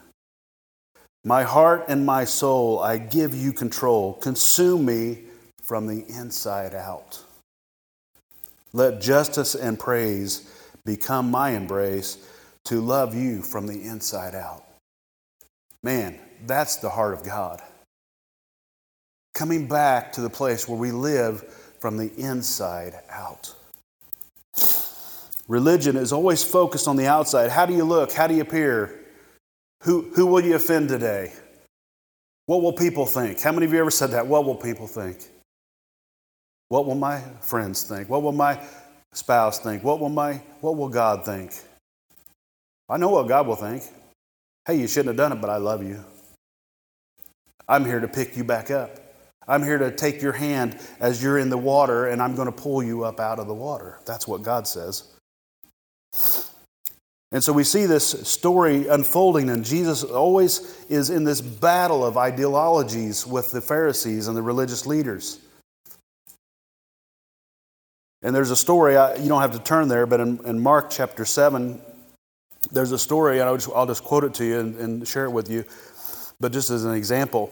My 1.23 1.43
heart 1.43 1.85
and 1.89 2.05
my 2.05 2.23
soul, 2.23 2.79
I 2.79 2.97
give 2.97 3.33
you 3.33 3.51
control. 3.51 4.13
Consume 4.13 4.85
me 4.85 5.19
from 5.61 5.87
the 5.87 6.05
inside 6.07 6.73
out. 6.73 7.21
Let 8.71 9.01
justice 9.01 9.55
and 9.55 9.77
praise 9.79 10.49
become 10.85 11.29
my 11.29 11.51
embrace 11.51 12.17
to 12.65 12.79
love 12.79 13.15
you 13.15 13.41
from 13.41 13.67
the 13.67 13.81
inside 13.83 14.35
out. 14.35 14.63
Man, 15.83 16.19
that's 16.45 16.77
the 16.77 16.89
heart 16.89 17.13
of 17.13 17.23
God. 17.23 17.61
Coming 19.33 19.67
back 19.67 20.13
to 20.13 20.21
the 20.21 20.29
place 20.29 20.67
where 20.67 20.77
we 20.77 20.91
live 20.91 21.43
from 21.79 21.97
the 21.97 22.13
inside 22.15 22.95
out. 23.09 23.53
Religion 25.47 25.95
is 25.95 26.13
always 26.13 26.43
focused 26.43 26.87
on 26.87 26.95
the 26.95 27.07
outside. 27.07 27.49
How 27.49 27.65
do 27.65 27.73
you 27.73 27.83
look? 27.83 28.11
How 28.11 28.27
do 28.27 28.35
you 28.35 28.41
appear? 28.41 28.98
Who, 29.83 30.09
who 30.13 30.25
will 30.25 30.41
you 30.41 30.55
offend 30.55 30.89
today? 30.89 31.33
What 32.45 32.61
will 32.61 32.73
people 32.73 33.05
think? 33.05 33.39
How 33.39 33.51
many 33.51 33.65
of 33.65 33.73
you 33.73 33.79
ever 33.79 33.91
said 33.91 34.11
that? 34.11 34.27
What 34.27 34.45
will 34.45 34.55
people 34.55 34.87
think? 34.87 35.29
What 36.67 36.85
will 36.85 36.95
my 36.95 37.21
friends 37.41 37.83
think? 37.83 38.09
What 38.09 38.21
will 38.21 38.31
my 38.31 38.59
spouse 39.13 39.59
think? 39.59 39.83
What 39.83 39.99
will, 39.99 40.09
my, 40.09 40.41
what 40.61 40.75
will 40.75 40.89
God 40.89 41.25
think? 41.25 41.53
I 42.89 42.97
know 42.97 43.09
what 43.09 43.27
God 43.27 43.47
will 43.47 43.55
think. 43.55 43.83
Hey, 44.65 44.79
you 44.79 44.87
shouldn't 44.87 45.09
have 45.09 45.17
done 45.17 45.31
it, 45.31 45.41
but 45.41 45.49
I 45.49 45.57
love 45.57 45.83
you. 45.83 46.03
I'm 47.67 47.85
here 47.85 47.99
to 47.99 48.07
pick 48.07 48.35
you 48.35 48.43
back 48.43 48.71
up. 48.71 48.99
I'm 49.47 49.63
here 49.63 49.77
to 49.77 49.91
take 49.91 50.21
your 50.21 50.33
hand 50.33 50.79
as 50.99 51.23
you're 51.23 51.39
in 51.39 51.49
the 51.49 51.57
water, 51.57 52.07
and 52.07 52.21
I'm 52.21 52.35
going 52.35 52.47
to 52.47 52.51
pull 52.51 52.83
you 52.83 53.03
up 53.03 53.19
out 53.19 53.39
of 53.39 53.47
the 53.47 53.53
water. 53.53 53.99
That's 54.05 54.27
what 54.27 54.43
God 54.43 54.67
says. 54.67 55.18
And 57.31 57.43
so 57.43 57.53
we 57.53 57.63
see 57.63 57.85
this 57.85 58.27
story 58.27 58.87
unfolding, 58.87 59.49
and 59.51 59.63
Jesus 59.63 60.03
always 60.03 60.83
is 60.89 61.11
in 61.11 61.23
this 61.23 61.41
battle 61.41 62.03
of 62.03 62.17
ideologies 62.17 63.25
with 63.25 63.51
the 63.51 63.61
Pharisees 63.61 64.27
and 64.27 64.35
the 64.35 64.41
religious 64.41 64.87
leaders. 64.87 65.39
And 68.23 68.35
there's 68.35 68.51
a 68.51 68.55
story, 68.55 68.93
you 68.93 69.29
don't 69.29 69.41
have 69.41 69.53
to 69.53 69.59
turn 69.59 69.87
there, 69.87 70.05
but 70.05 70.19
in, 70.19 70.59
Mark 70.59 70.89
chapter 70.89 71.23
7, 71.23 71.79
there's 72.71 72.91
a 72.91 72.99
story, 72.99 73.39
and 73.39 73.47
I'll 73.47 73.55
just, 73.57 73.69
I'll 73.73 73.85
just 73.85 74.03
quote 74.03 74.23
it 74.23 74.33
to 74.35 74.45
you 74.45 74.59
and, 74.59 74.75
and 74.77 75.07
share 75.07 75.25
it 75.25 75.31
with 75.31 75.49
you. 75.49 75.63
But 76.39 76.51
just 76.51 76.69
as 76.71 76.83
an 76.83 76.95
example, 76.95 77.51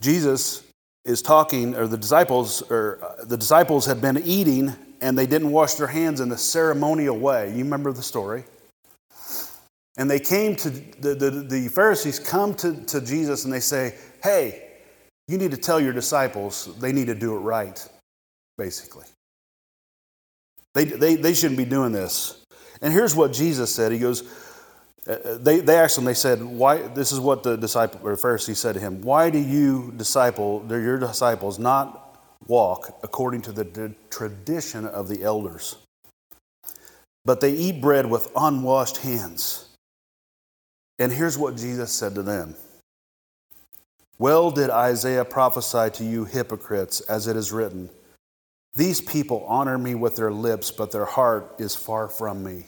Jesus 0.00 0.64
is 1.04 1.20
talking, 1.22 1.74
or 1.76 1.86
the 1.86 1.98
disciples, 1.98 2.62
or 2.70 2.98
uh, 3.02 3.24
the 3.24 3.36
disciples 3.36 3.84
had 3.86 4.00
been 4.00 4.18
eating 4.24 4.74
and 5.00 5.16
they 5.16 5.26
didn't 5.26 5.50
wash 5.50 5.74
their 5.74 5.86
hands 5.86 6.20
in 6.20 6.30
a 6.32 6.38
ceremonial 6.38 7.18
way. 7.18 7.50
You 7.50 7.64
remember 7.64 7.92
the 7.92 8.02
story? 8.02 8.44
And 9.96 10.10
they 10.10 10.20
came 10.20 10.56
to, 10.56 10.70
the, 10.70 11.14
the, 11.14 11.30
the 11.30 11.68
Pharisees 11.68 12.18
come 12.18 12.54
to, 12.54 12.84
to 12.86 13.00
Jesus 13.00 13.44
and 13.44 13.52
they 13.52 13.60
say, 13.60 13.96
Hey, 14.22 14.68
you 15.28 15.38
need 15.38 15.50
to 15.50 15.56
tell 15.56 15.80
your 15.80 15.92
disciples 15.92 16.74
they 16.78 16.92
need 16.92 17.06
to 17.06 17.14
do 17.14 17.36
it 17.36 17.40
right, 17.40 17.86
basically. 18.56 19.06
They, 20.74 20.84
they, 20.84 21.16
they 21.16 21.34
shouldn't 21.34 21.58
be 21.58 21.64
doing 21.64 21.92
this. 21.92 22.44
And 22.80 22.92
here's 22.92 23.14
what 23.14 23.32
Jesus 23.32 23.74
said 23.74 23.92
He 23.92 23.98
goes, 23.98 24.22
uh, 25.08 25.12
uh, 25.12 25.38
they, 25.38 25.60
they 25.60 25.76
asked 25.76 25.96
him, 25.96 26.04
they 26.04 26.14
said, 26.14 26.42
why, 26.42 26.76
this 26.88 27.10
is 27.10 27.18
what 27.18 27.42
the 27.42 27.56
disciple 27.56 28.00
or 28.02 28.16
Pharisee 28.16 28.54
said 28.54 28.74
to 28.74 28.80
him, 28.80 29.00
why 29.00 29.30
do 29.30 29.38
you 29.38 29.92
disciple, 29.96 30.60
they're 30.60 30.80
your 30.80 30.98
disciples, 30.98 31.58
not 31.58 32.09
walk 32.46 32.98
according 33.02 33.42
to 33.42 33.52
the 33.52 33.94
tradition 34.10 34.86
of 34.86 35.08
the 35.08 35.22
elders. 35.22 35.76
But 37.24 37.40
they 37.40 37.52
eat 37.52 37.80
bread 37.80 38.06
with 38.06 38.30
unwashed 38.34 38.98
hands. 38.98 39.66
And 40.98 41.12
here's 41.12 41.38
what 41.38 41.56
Jesus 41.56 41.92
said 41.92 42.14
to 42.14 42.22
them 42.22 42.54
Well 44.18 44.50
did 44.50 44.70
Isaiah 44.70 45.24
prophesy 45.24 45.90
to 45.90 46.04
you, 46.04 46.24
hypocrites, 46.24 47.00
as 47.02 47.26
it 47.26 47.36
is 47.36 47.52
written 47.52 47.90
These 48.74 49.00
people 49.00 49.44
honor 49.46 49.78
me 49.78 49.94
with 49.94 50.16
their 50.16 50.32
lips, 50.32 50.70
but 50.70 50.92
their 50.92 51.04
heart 51.04 51.54
is 51.58 51.74
far 51.74 52.08
from 52.08 52.42
me. 52.42 52.66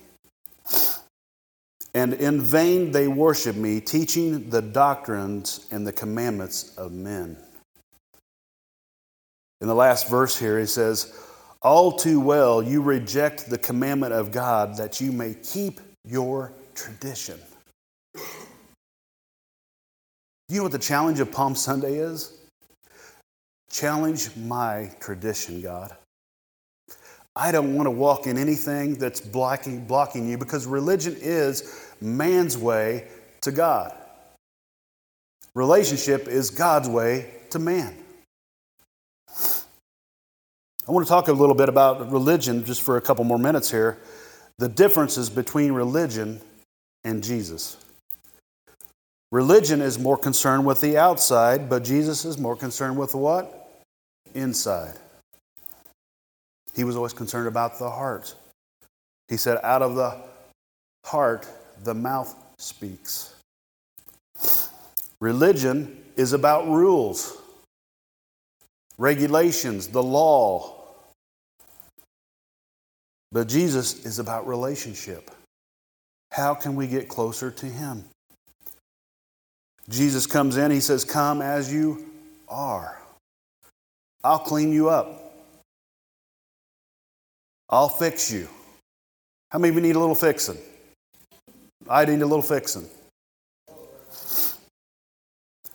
And 1.95 2.15
in 2.15 2.41
vain 2.41 2.91
they 2.91 3.07
worship 3.07 3.55
me, 3.55 3.81
teaching 3.81 4.49
the 4.49 4.63
doctrines 4.63 5.67
and 5.71 5.87
the 5.87 5.93
commandments 5.93 6.75
of 6.77 6.93
men. 6.93 7.37
In 9.63 9.69
the 9.69 9.75
last 9.77 10.09
verse 10.09 10.37
here, 10.37 10.59
he 10.59 10.67
says, 10.67 11.15
All 11.63 11.93
too 11.93 12.19
well 12.19 12.61
you 12.61 12.83
reject 12.83 13.49
the 13.49 13.57
commandment 13.57 14.13
of 14.13 14.33
God 14.33 14.77
that 14.77 15.01
you 15.01 15.13
may 15.13 15.35
keep 15.35 15.81
your 16.05 16.53
tradition. 16.75 17.39
You 20.49 20.57
know 20.57 20.65
what 20.65 20.73
the 20.73 20.81
challenge 20.81 21.21
of 21.21 21.31
Palm 21.31 21.55
Sunday 21.55 21.95
is? 21.95 22.41
Challenge 23.71 24.35
my 24.37 24.91
tradition, 24.99 25.63
God. 25.63 25.97
I 27.37 27.53
don't 27.53 27.75
want 27.75 27.87
to 27.87 27.93
walk 27.93 28.27
in 28.27 28.37
anything 28.37 28.95
that's 28.95 29.21
blocking, 29.21 29.87
blocking 29.87 30.29
you 30.29 30.39
because 30.39 30.67
religion 30.67 31.17
is 31.21 31.89
man's 32.01 32.59
way 32.59 33.07
to 33.43 33.53
God. 33.53 33.97
Relationship 35.55 36.27
is 36.27 36.51
God's 36.51 36.89
way 36.89 37.33
to 37.51 37.61
man. 37.61 38.02
I 40.87 40.91
want 40.91 41.07
to 41.07 41.09
talk 41.09 41.29
a 41.29 41.33
little 41.33 41.55
bit 41.55 41.69
about 41.69 42.11
religion 42.11 42.65
just 42.65 42.83
for 42.83 42.97
a 42.97 43.01
couple 43.01 43.25
more 43.25 43.39
minutes 43.39 43.71
here. 43.71 43.99
The 44.59 44.69
differences 44.69 45.31
between 45.31 45.73
religion 45.73 46.41
and 47.05 47.23
Jesus. 47.23 47.77
Religion 49.31 49.81
is 49.81 49.99
more 49.99 50.19
concerned 50.19 50.67
with 50.67 50.81
the 50.81 50.99
outside, 50.99 51.71
but 51.71 51.85
Jesus 51.85 52.25
is 52.25 52.37
more 52.37 52.57
concerned 52.57 52.99
with 52.99 53.15
what? 53.15 53.85
Inside. 54.35 54.95
He 56.75 56.85
was 56.85 56.97
always 56.97 57.13
concerned 57.13 57.47
about 57.47 57.79
the 57.79 57.89
heart. 57.89 58.35
He 59.29 59.37
said, 59.37 59.59
out 59.63 59.83
of 59.83 59.95
the 59.95 60.21
heart, 61.05 61.47
the 61.85 61.95
mouth 61.95 62.35
speaks. 62.59 63.35
Religion 65.21 65.97
is 66.17 66.33
about 66.33 66.67
rules. 66.67 67.42
Regulations, 68.99 69.89
the 69.89 70.03
law. 70.03 70.79
But 73.31 73.49
Jesus 73.49 74.05
is 74.05 74.19
about 74.19 74.47
relationship. 74.47 75.31
How 76.31 76.55
can 76.55 76.77
we 76.77 76.87
get 76.87 77.09
closer 77.09 77.51
to 77.51 77.67
Him? 77.67 78.05
Jesus 79.89 80.27
comes 80.27 80.57
in, 80.57 80.71
He 80.71 80.81
says, 80.81 81.05
Come 81.05 81.43
as 81.43 81.73
you 81.73 82.07
are. 82.49 82.99
I'll 84.25 84.39
clean 84.39 84.73
you 84.73 84.89
up. 84.89 85.35
I'll 87.69 87.89
fix 87.89 88.31
you. 88.31 88.49
How 89.51 89.59
many 89.59 89.71
of 89.71 89.75
you 89.77 89.81
need 89.81 89.97
a 89.97 89.99
little 89.99 90.15
fixing? 90.15 90.59
I 91.89 92.05
need 92.05 92.23
a 92.23 92.27
little 92.27 92.43
fixing. 92.43 92.87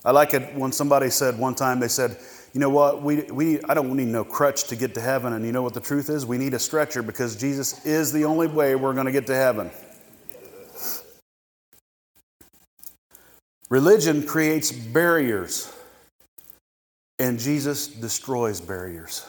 I 0.06 0.12
like 0.12 0.34
it 0.34 0.56
when 0.56 0.71
somebody 0.71 1.10
said 1.10 1.38
one 1.38 1.56
time, 1.56 1.80
they 1.80 1.88
said, 1.88 2.17
you 2.58 2.62
know 2.62 2.70
what, 2.70 3.04
we, 3.04 3.22
we, 3.22 3.62
I 3.65 3.76
don't 3.76 3.96
need 3.96 4.08
no 4.08 4.24
crutch 4.24 4.63
to 4.70 4.76
get 4.76 4.96
to 4.96 5.00
heaven. 5.00 5.34
And 5.34 5.46
you 5.46 5.52
know 5.52 5.62
what 5.62 5.76
the 5.76 5.80
truth 5.80 6.10
is? 6.10 6.26
We 6.26 6.39
need 6.39 6.56
a 6.56 6.60
stretcher 6.60 7.04
because 7.04 7.36
Jesus 7.36 7.86
is 7.86 8.12
the 8.12 8.26
only 8.26 8.48
way 8.48 8.74
we're 8.74 8.96
going 8.96 9.06
to 9.06 9.12
get 9.12 9.28
to 9.28 9.36
heaven. 9.36 9.70
Religion 13.70 14.26
creates 14.26 14.72
barriers, 14.72 15.72
and 17.20 17.38
Jesus 17.38 17.86
destroys 17.86 18.60
barriers. 18.60 19.24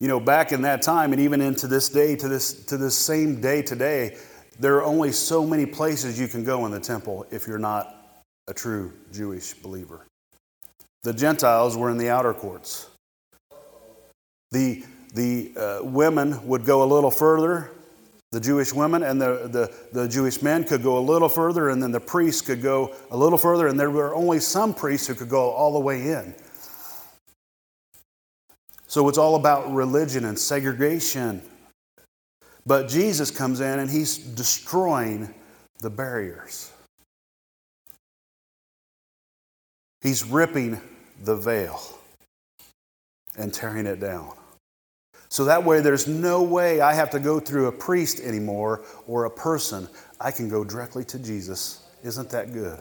You 0.00 0.08
know, 0.08 0.20
back 0.20 0.52
in 0.52 0.62
that 0.62 0.80
time, 0.80 1.12
and 1.12 1.20
even 1.20 1.42
into 1.42 1.66
this 1.66 1.90
day, 1.90 2.16
to 2.16 2.28
this, 2.28 2.64
to 2.64 2.78
this 2.78 2.96
same 2.96 3.42
day 3.42 3.60
today, 3.60 4.16
there 4.58 4.76
are 4.76 4.84
only 4.84 5.12
so 5.12 5.44
many 5.44 5.66
places 5.66 6.18
you 6.18 6.28
can 6.28 6.44
go 6.44 6.64
in 6.64 6.72
the 6.72 6.80
temple 6.80 7.26
if 7.30 7.46
you're 7.46 7.58
not 7.58 8.24
a 8.48 8.54
true 8.54 8.90
Jewish 9.12 9.52
believer. 9.52 10.06
The 11.04 11.12
Gentiles 11.12 11.76
were 11.76 11.90
in 11.90 11.98
the 11.98 12.08
outer 12.08 12.32
courts. 12.32 12.88
The, 14.52 14.84
the 15.12 15.52
uh, 15.54 15.84
women 15.84 16.44
would 16.48 16.64
go 16.64 16.82
a 16.82 16.88
little 16.88 17.10
further, 17.10 17.70
the 18.32 18.40
Jewish 18.40 18.72
women, 18.72 19.02
and 19.02 19.20
the, 19.20 19.48
the, 19.52 19.74
the 19.92 20.08
Jewish 20.08 20.40
men 20.40 20.64
could 20.64 20.82
go 20.82 20.96
a 20.96 21.04
little 21.04 21.28
further, 21.28 21.68
and 21.68 21.82
then 21.82 21.92
the 21.92 22.00
priests 22.00 22.40
could 22.40 22.62
go 22.62 22.94
a 23.10 23.16
little 23.16 23.36
further, 23.36 23.68
and 23.68 23.78
there 23.78 23.90
were 23.90 24.14
only 24.14 24.40
some 24.40 24.72
priests 24.72 25.06
who 25.06 25.14
could 25.14 25.28
go 25.28 25.50
all 25.50 25.74
the 25.74 25.78
way 25.78 26.08
in. 26.08 26.34
So 28.86 29.06
it's 29.10 29.18
all 29.18 29.36
about 29.36 29.70
religion 29.74 30.24
and 30.24 30.38
segregation. 30.38 31.42
But 32.64 32.88
Jesus 32.88 33.30
comes 33.30 33.60
in 33.60 33.78
and 33.78 33.90
he's 33.90 34.16
destroying 34.16 35.34
the 35.80 35.90
barriers. 35.90 36.72
He's 40.00 40.24
ripping 40.24 40.80
the 41.22 41.36
veil 41.36 41.80
and 43.38 43.52
tearing 43.52 43.86
it 43.86 44.00
down. 44.00 44.32
So 45.28 45.44
that 45.46 45.64
way, 45.64 45.80
there's 45.80 46.06
no 46.06 46.42
way 46.42 46.80
I 46.80 46.94
have 46.94 47.10
to 47.10 47.18
go 47.18 47.40
through 47.40 47.66
a 47.66 47.72
priest 47.72 48.20
anymore 48.20 48.82
or 49.06 49.24
a 49.24 49.30
person. 49.30 49.88
I 50.20 50.30
can 50.30 50.48
go 50.48 50.62
directly 50.62 51.04
to 51.06 51.18
Jesus. 51.18 51.84
Isn't 52.04 52.30
that 52.30 52.52
good? 52.52 52.80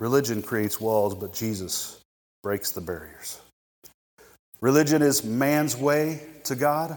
Religion 0.00 0.42
creates 0.42 0.80
walls, 0.80 1.14
but 1.14 1.32
Jesus 1.32 2.00
breaks 2.42 2.70
the 2.70 2.80
barriers. 2.80 3.40
Religion 4.60 5.02
is 5.02 5.24
man's 5.24 5.76
way 5.76 6.22
to 6.44 6.54
God, 6.54 6.96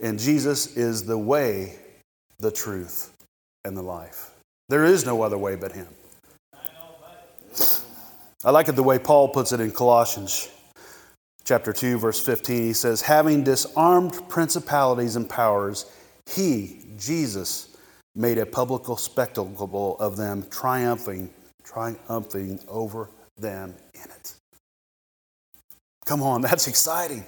and 0.00 0.18
Jesus 0.18 0.76
is 0.76 1.04
the 1.04 1.18
way, 1.18 1.76
the 2.38 2.52
truth, 2.52 3.12
and 3.64 3.76
the 3.76 3.82
life. 3.82 4.30
There 4.68 4.84
is 4.84 5.04
no 5.04 5.22
other 5.22 5.38
way 5.38 5.56
but 5.56 5.72
Him. 5.72 5.88
I 8.46 8.50
like 8.50 8.68
it 8.68 8.72
the 8.72 8.82
way 8.82 8.98
Paul 8.98 9.30
puts 9.30 9.52
it 9.52 9.60
in 9.60 9.70
Colossians 9.70 10.50
chapter 11.44 11.72
2 11.72 11.98
verse 11.98 12.20
15 12.20 12.62
he 12.62 12.72
says 12.74 13.00
having 13.00 13.42
disarmed 13.42 14.18
principalities 14.28 15.16
and 15.16 15.28
powers 15.28 15.90
he 16.26 16.82
Jesus 16.98 17.76
made 18.14 18.36
a 18.36 18.44
public 18.44 18.82
spectacle 18.98 19.96
of 19.98 20.16
them 20.18 20.46
triumphing 20.50 21.30
triumphing 21.64 22.60
over 22.68 23.08
them 23.38 23.74
in 23.94 24.10
it. 24.10 24.34
Come 26.04 26.22
on 26.22 26.40
that's 26.42 26.68
exciting. 26.68 27.24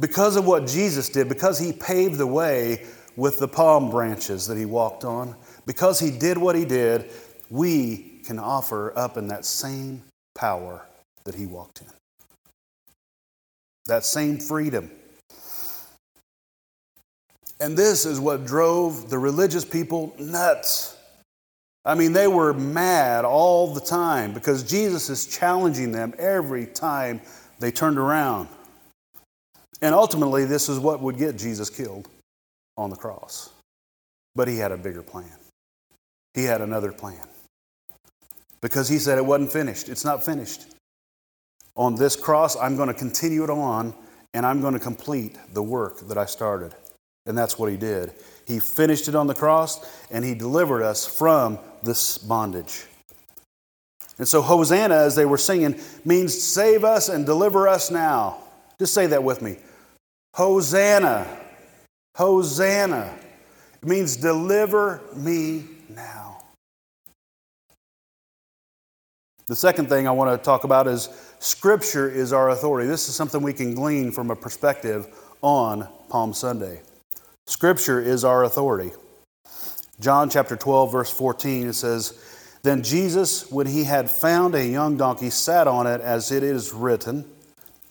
Because 0.00 0.36
of 0.36 0.46
what 0.46 0.66
Jesus 0.66 1.10
did 1.10 1.28
because 1.28 1.58
he 1.58 1.74
paved 1.74 2.16
the 2.16 2.26
way 2.26 2.86
with 3.16 3.38
the 3.38 3.48
palm 3.48 3.90
branches 3.90 4.46
that 4.46 4.56
he 4.56 4.64
walked 4.64 5.04
on 5.04 5.36
because 5.66 6.00
he 6.00 6.10
did 6.10 6.38
what 6.38 6.56
he 6.56 6.64
did, 6.64 7.10
we 7.50 8.15
can 8.26 8.38
offer 8.38 8.92
up 8.98 9.16
in 9.16 9.28
that 9.28 9.44
same 9.44 10.02
power 10.34 10.84
that 11.24 11.34
he 11.34 11.46
walked 11.46 11.80
in. 11.80 11.86
That 13.86 14.04
same 14.04 14.38
freedom. 14.38 14.90
And 17.60 17.76
this 17.76 18.04
is 18.04 18.20
what 18.20 18.44
drove 18.44 19.08
the 19.08 19.18
religious 19.18 19.64
people 19.64 20.14
nuts. 20.18 20.96
I 21.84 21.94
mean, 21.94 22.12
they 22.12 22.26
were 22.26 22.52
mad 22.52 23.24
all 23.24 23.72
the 23.72 23.80
time 23.80 24.34
because 24.34 24.64
Jesus 24.64 25.08
is 25.08 25.26
challenging 25.26 25.92
them 25.92 26.12
every 26.18 26.66
time 26.66 27.20
they 27.60 27.70
turned 27.70 27.96
around. 27.96 28.48
And 29.80 29.94
ultimately, 29.94 30.44
this 30.44 30.68
is 30.68 30.78
what 30.78 31.00
would 31.00 31.16
get 31.16 31.36
Jesus 31.36 31.70
killed 31.70 32.08
on 32.76 32.90
the 32.90 32.96
cross. 32.96 33.50
But 34.34 34.48
he 34.48 34.58
had 34.58 34.72
a 34.72 34.76
bigger 34.76 35.02
plan. 35.02 35.30
He 36.34 36.44
had 36.44 36.60
another 36.60 36.92
plan. 36.92 37.26
Because 38.60 38.88
he 38.88 38.98
said 38.98 39.18
it 39.18 39.26
wasn't 39.26 39.52
finished. 39.52 39.88
It's 39.88 40.04
not 40.04 40.24
finished. 40.24 40.66
On 41.76 41.94
this 41.94 42.16
cross, 42.16 42.56
I'm 42.56 42.76
going 42.76 42.88
to 42.88 42.94
continue 42.94 43.44
it 43.44 43.50
on 43.50 43.94
and 44.34 44.44
I'm 44.46 44.60
going 44.60 44.74
to 44.74 44.80
complete 44.80 45.36
the 45.52 45.62
work 45.62 46.00
that 46.08 46.18
I 46.18 46.26
started. 46.26 46.74
And 47.26 47.36
that's 47.36 47.58
what 47.58 47.70
he 47.70 47.76
did. 47.76 48.12
He 48.46 48.60
finished 48.60 49.08
it 49.08 49.14
on 49.14 49.26
the 49.26 49.34
cross 49.34 49.84
and 50.10 50.24
he 50.24 50.34
delivered 50.34 50.82
us 50.82 51.06
from 51.06 51.58
this 51.82 52.18
bondage. 52.18 52.86
And 54.18 54.26
so, 54.26 54.40
Hosanna, 54.40 54.94
as 54.94 55.14
they 55.14 55.26
were 55.26 55.38
singing, 55.38 55.78
means 56.04 56.40
save 56.40 56.84
us 56.84 57.08
and 57.08 57.26
deliver 57.26 57.68
us 57.68 57.90
now. 57.90 58.38
Just 58.78 58.94
say 58.94 59.06
that 59.06 59.22
with 59.22 59.42
me 59.42 59.58
Hosanna. 60.34 61.26
Hosanna. 62.14 63.14
It 63.82 63.88
means 63.88 64.16
deliver 64.16 65.02
me 65.14 65.64
The 69.48 69.54
second 69.54 69.88
thing 69.88 70.08
I 70.08 70.10
want 70.10 70.36
to 70.36 70.44
talk 70.44 70.64
about 70.64 70.88
is 70.88 71.08
Scripture 71.38 72.10
is 72.10 72.32
our 72.32 72.50
authority. 72.50 72.88
This 72.88 73.08
is 73.08 73.14
something 73.14 73.40
we 73.40 73.52
can 73.52 73.74
glean 73.74 74.10
from 74.10 74.32
a 74.32 74.36
perspective 74.36 75.06
on 75.40 75.86
Palm 76.08 76.34
Sunday. 76.34 76.80
Scripture 77.46 78.00
is 78.00 78.24
our 78.24 78.42
authority. 78.42 78.90
John 80.00 80.30
chapter 80.30 80.56
12, 80.56 80.90
verse 80.90 81.10
14, 81.12 81.68
it 81.68 81.74
says, 81.74 82.20
Then 82.64 82.82
Jesus, 82.82 83.48
when 83.48 83.68
he 83.68 83.84
had 83.84 84.10
found 84.10 84.56
a 84.56 84.66
young 84.66 84.96
donkey, 84.96 85.30
sat 85.30 85.68
on 85.68 85.86
it, 85.86 86.00
as 86.00 86.32
it 86.32 86.42
is 86.42 86.72
written, 86.72 87.24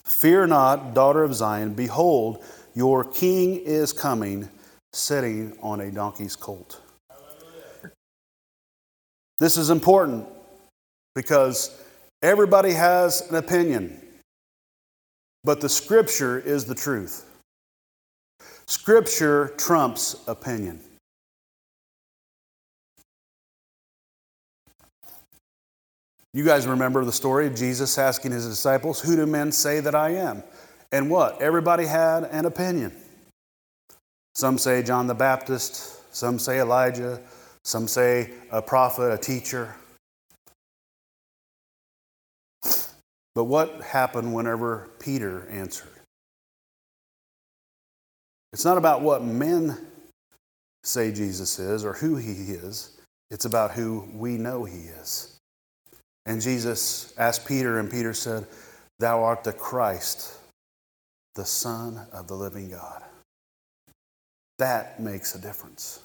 Fear 0.03 0.47
not, 0.47 0.93
daughter 0.93 1.23
of 1.23 1.33
Zion, 1.33 1.73
behold, 1.73 2.43
your 2.73 3.05
king 3.05 3.55
is 3.55 3.93
coming, 3.93 4.49
sitting 4.91 5.57
on 5.61 5.79
a 5.79 5.89
donkey's 5.89 6.35
colt. 6.35 6.81
This 9.39 9.55
is 9.55 9.69
important 9.69 10.27
because 11.15 11.81
everybody 12.21 12.71
has 12.71 13.29
an 13.29 13.35
opinion, 13.35 13.99
but 15.43 15.61
the 15.61 15.69
scripture 15.69 16.39
is 16.39 16.65
the 16.65 16.75
truth. 16.75 17.25
Scripture 18.67 19.53
trumps 19.57 20.23
opinion. 20.27 20.79
You 26.33 26.43
guys 26.43 26.67
remember 26.67 27.05
the 27.05 27.13
story 27.13 27.47
of 27.47 27.55
Jesus 27.55 27.97
asking 27.97 28.33
his 28.33 28.45
disciples, 28.45 28.99
Who 28.99 29.15
do 29.15 29.25
men 29.25 29.53
say 29.53 29.79
that 29.79 29.95
I 29.95 30.09
am? 30.15 30.43
And 30.91 31.09
what? 31.09 31.41
Everybody 31.41 31.85
had 31.85 32.25
an 32.25 32.45
opinion. 32.45 32.91
Some 34.33 34.57
say 34.57 34.83
John 34.83 35.07
the 35.07 35.13
Baptist, 35.13 36.13
some 36.13 36.37
say 36.37 36.59
Elijah, 36.59 37.21
some 37.63 37.87
say 37.87 38.31
a 38.51 38.61
prophet, 38.61 39.13
a 39.13 39.17
teacher. 39.17 39.75
But 43.35 43.43
what 43.43 43.81
happened 43.81 44.33
whenever 44.33 44.89
Peter 44.99 45.47
answered? 45.49 45.89
It's 48.53 48.63
not 48.63 48.77
about 48.77 49.01
what 49.01 49.23
men 49.23 49.77
say 50.83 51.11
Jesus 51.11 51.59
is 51.59 51.83
or 51.83 51.93
who 51.93 52.15
he 52.15 52.31
is, 52.31 52.97
it's 53.29 53.43
about 53.45 53.71
who 53.71 54.07
we 54.13 54.37
know 54.37 54.63
he 54.63 54.83
is. 55.01 55.37
And 56.25 56.41
Jesus 56.41 57.13
asked 57.17 57.45
Peter, 57.45 57.79
and 57.79 57.91
Peter 57.91 58.13
said, 58.13 58.45
Thou 58.99 59.23
art 59.23 59.43
the 59.43 59.51
Christ, 59.51 60.37
the 61.35 61.45
Son 61.45 61.99
of 62.13 62.27
the 62.27 62.35
living 62.35 62.69
God. 62.69 63.03
That 64.57 64.99
makes 65.01 65.35
a 65.35 65.41
difference. 65.41 65.99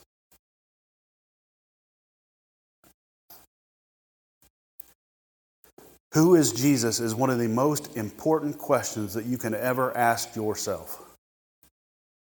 Who 6.13 6.35
is 6.35 6.53
Jesus 6.53 6.99
is 6.99 7.15
one 7.15 7.31
of 7.31 7.39
the 7.39 7.49
most 7.49 7.97
important 7.97 8.59
questions 8.59 9.15
that 9.15 9.27
you 9.27 9.39
can 9.39 9.55
ever 9.55 9.97
ask 9.97 10.35
yourself. 10.35 11.07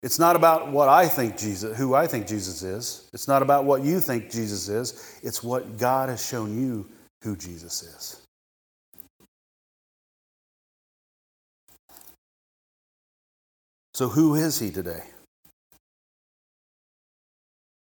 It's 0.02 0.18
not 0.18 0.36
about 0.36 0.70
what 0.70 0.88
I 0.88 1.08
think 1.08 1.36
Jesus, 1.36 1.76
who 1.76 1.94
I 1.94 2.06
think 2.06 2.26
Jesus 2.26 2.62
is. 2.62 3.08
It's 3.12 3.26
not 3.26 3.42
about 3.42 3.64
what 3.64 3.82
you 3.82 4.00
think 4.00 4.30
Jesus 4.30 4.68
is. 4.68 5.18
It's 5.22 5.42
what 5.42 5.76
God 5.76 6.08
has 6.08 6.24
shown 6.24 6.60
you 6.60 6.88
who 7.22 7.36
Jesus 7.36 7.82
is. 7.82 8.22
So, 13.94 14.08
who 14.08 14.36
is 14.36 14.60
he 14.60 14.70
today? 14.70 15.02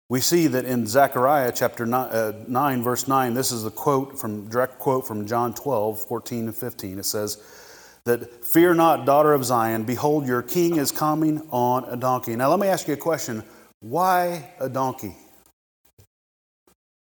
We 0.07 0.21
see 0.21 0.45
that 0.47 0.65
in 0.65 0.85
Zechariah 0.85 1.51
chapter 1.55 1.85
9, 1.85 2.09
uh, 2.09 2.33
9, 2.47 2.83
verse 2.83 3.07
9, 3.07 3.33
this 3.33 3.51
is 3.51 3.63
the 3.63 3.71
quote 3.71 4.19
from 4.19 4.47
direct 4.49 4.77
quote 4.77 5.07
from 5.07 5.25
John 5.25 5.53
12, 5.53 6.05
14 6.05 6.45
and 6.45 6.55
15. 6.55 6.99
It 6.99 7.05
says 7.05 7.41
that 8.03 8.45
fear 8.45 8.75
not, 8.75 9.05
daughter 9.05 9.33
of 9.33 9.43
Zion, 9.43 9.83
behold, 9.83 10.27
your 10.27 10.43
king 10.43 10.77
is 10.77 10.91
coming 10.91 11.41
on 11.49 11.85
a 11.85 11.97
donkey. 11.97 12.35
Now 12.35 12.51
let 12.51 12.59
me 12.59 12.67
ask 12.67 12.87
you 12.87 12.93
a 12.93 12.97
question. 12.97 13.43
Why 13.79 14.51
a 14.59 14.69
donkey? 14.69 15.15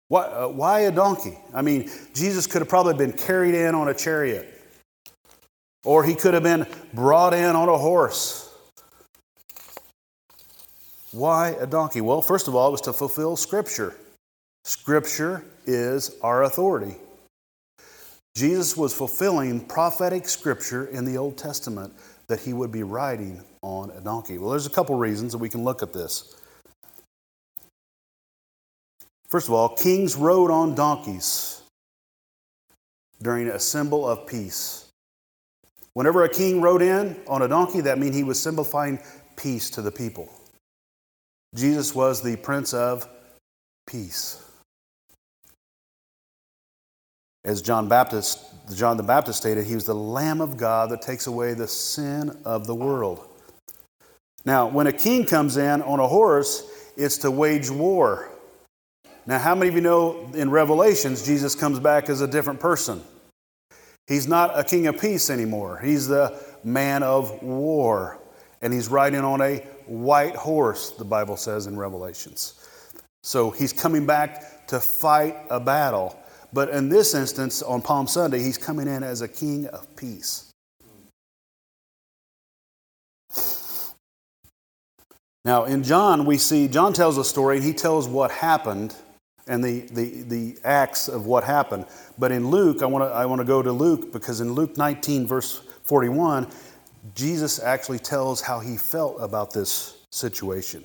Why, 0.07 0.21
uh, 0.23 0.47
why 0.47 0.81
a 0.81 0.91
donkey? 0.91 1.37
I 1.53 1.61
mean, 1.61 1.91
Jesus 2.13 2.47
could 2.47 2.61
have 2.61 2.69
probably 2.69 2.93
been 2.93 3.11
carried 3.11 3.53
in 3.53 3.75
on 3.75 3.89
a 3.89 3.93
chariot, 3.93 4.61
or 5.83 6.05
he 6.05 6.15
could 6.15 6.33
have 6.33 6.43
been 6.43 6.65
brought 6.93 7.33
in 7.33 7.53
on 7.53 7.67
a 7.67 7.77
horse. 7.77 8.46
Why 11.17 11.55
a 11.59 11.65
donkey? 11.65 11.99
Well, 11.99 12.21
first 12.21 12.47
of 12.47 12.53
all, 12.53 12.67
it 12.67 12.71
was 12.71 12.81
to 12.81 12.93
fulfill 12.93 13.35
Scripture. 13.35 13.95
Scripture 14.63 15.43
is 15.65 16.15
our 16.21 16.43
authority. 16.43 16.95
Jesus 18.35 18.77
was 18.77 18.93
fulfilling 18.93 19.61
prophetic 19.61 20.29
scripture 20.29 20.85
in 20.85 21.05
the 21.05 21.17
Old 21.17 21.35
Testament 21.35 21.91
that 22.27 22.39
he 22.39 22.53
would 22.53 22.71
be 22.71 22.83
riding 22.83 23.43
on 23.63 23.89
a 23.89 23.99
donkey. 23.99 24.37
Well, 24.37 24.51
there's 24.51 24.67
a 24.67 24.69
couple 24.69 24.95
reasons 24.95 25.31
that 25.31 25.39
we 25.39 25.49
can 25.49 25.63
look 25.63 25.81
at 25.81 25.91
this. 25.91 26.35
First 29.27 29.47
of 29.47 29.55
all, 29.55 29.69
kings 29.69 30.15
rode 30.15 30.51
on 30.51 30.75
donkeys 30.75 31.63
during 33.23 33.47
a 33.47 33.59
symbol 33.59 34.07
of 34.07 34.27
peace. 34.27 34.91
Whenever 35.93 36.25
a 36.25 36.29
king 36.29 36.61
rode 36.61 36.83
in 36.83 37.15
on 37.27 37.41
a 37.41 37.47
donkey, 37.47 37.81
that 37.81 37.97
meant 37.97 38.13
he 38.13 38.23
was 38.23 38.39
simplifying 38.39 38.99
peace 39.35 39.71
to 39.71 39.81
the 39.81 39.91
people. 39.91 40.29
Jesus 41.57 41.95
was 41.95 42.21
the 42.21 42.35
Prince 42.35 42.75
of 42.75 43.09
Peace. 43.87 44.43
As 47.43 47.63
John 47.63 47.89
Baptist, 47.89 48.39
John 48.75 48.95
the 48.95 49.01
Baptist 49.01 49.39
stated, 49.39 49.65
he 49.65 49.73
was 49.73 49.85
the 49.85 49.95
Lamb 49.95 50.39
of 50.39 50.55
God 50.55 50.91
that 50.91 51.01
takes 51.01 51.25
away 51.25 51.55
the 51.55 51.67
sin 51.67 52.37
of 52.45 52.67
the 52.67 52.75
world. 52.75 53.27
Now, 54.45 54.67
when 54.67 54.85
a 54.85 54.93
king 54.93 55.25
comes 55.25 55.57
in 55.57 55.81
on 55.81 55.99
a 55.99 56.07
horse, 56.07 56.63
it's 56.95 57.17
to 57.19 57.31
wage 57.31 57.71
war. 57.71 58.29
Now, 59.25 59.39
how 59.39 59.55
many 59.55 59.69
of 59.69 59.75
you 59.75 59.81
know 59.81 60.29
in 60.35 60.51
Revelations, 60.51 61.25
Jesus 61.25 61.55
comes 61.55 61.79
back 61.79 62.07
as 62.07 62.21
a 62.21 62.27
different 62.27 62.59
person? 62.59 63.01
He's 64.05 64.27
not 64.27 64.57
a 64.57 64.63
king 64.63 64.85
of 64.85 65.01
peace 65.01 65.31
anymore. 65.31 65.79
He's 65.83 66.07
the 66.07 66.39
man 66.63 67.01
of 67.01 67.41
war. 67.41 68.19
And 68.61 68.71
he's 68.71 68.89
riding 68.89 69.21
on 69.21 69.41
a 69.41 69.65
white 69.89 70.35
horse, 70.35 70.91
the 70.91 71.05
Bible 71.05 71.37
says 71.37 71.67
in 71.67 71.77
Revelations. 71.77 72.53
So 73.23 73.51
he's 73.51 73.73
coming 73.73 74.05
back 74.05 74.67
to 74.67 74.79
fight 74.79 75.35
a 75.49 75.59
battle. 75.59 76.19
But 76.53 76.69
in 76.69 76.89
this 76.89 77.13
instance, 77.13 77.61
on 77.61 77.81
Palm 77.81 78.07
Sunday, 78.07 78.39
he's 78.39 78.57
coming 78.57 78.87
in 78.87 79.03
as 79.03 79.21
a 79.21 79.27
king 79.27 79.67
of 79.67 79.93
peace. 79.95 80.51
Now, 85.43 85.63
in 85.63 85.83
John, 85.83 86.25
we 86.25 86.37
see, 86.37 86.67
John 86.67 86.93
tells 86.93 87.17
a 87.17 87.23
story, 87.23 87.57
and 87.57 87.65
he 87.65 87.73
tells 87.73 88.07
what 88.07 88.31
happened 88.31 88.95
and 89.47 89.63
the, 89.63 89.81
the, 89.91 90.23
the 90.23 90.57
acts 90.63 91.07
of 91.07 91.25
what 91.25 91.43
happened. 91.43 91.85
But 92.17 92.31
in 92.31 92.49
Luke, 92.49 92.81
I 92.81 92.85
want 92.85 93.03
to 93.03 93.07
I 93.07 93.25
want 93.25 93.39
to 93.39 93.45
go 93.45 93.61
to 93.61 93.71
Luke 93.71 94.11
because 94.11 94.41
in 94.41 94.53
Luke 94.53 94.77
19, 94.77 95.25
verse 95.25 95.61
41, 95.83 96.47
Jesus 97.15 97.61
actually 97.61 97.99
tells 97.99 98.41
how 98.41 98.59
he 98.59 98.77
felt 98.77 99.17
about 99.19 99.53
this 99.53 99.97
situation. 100.11 100.83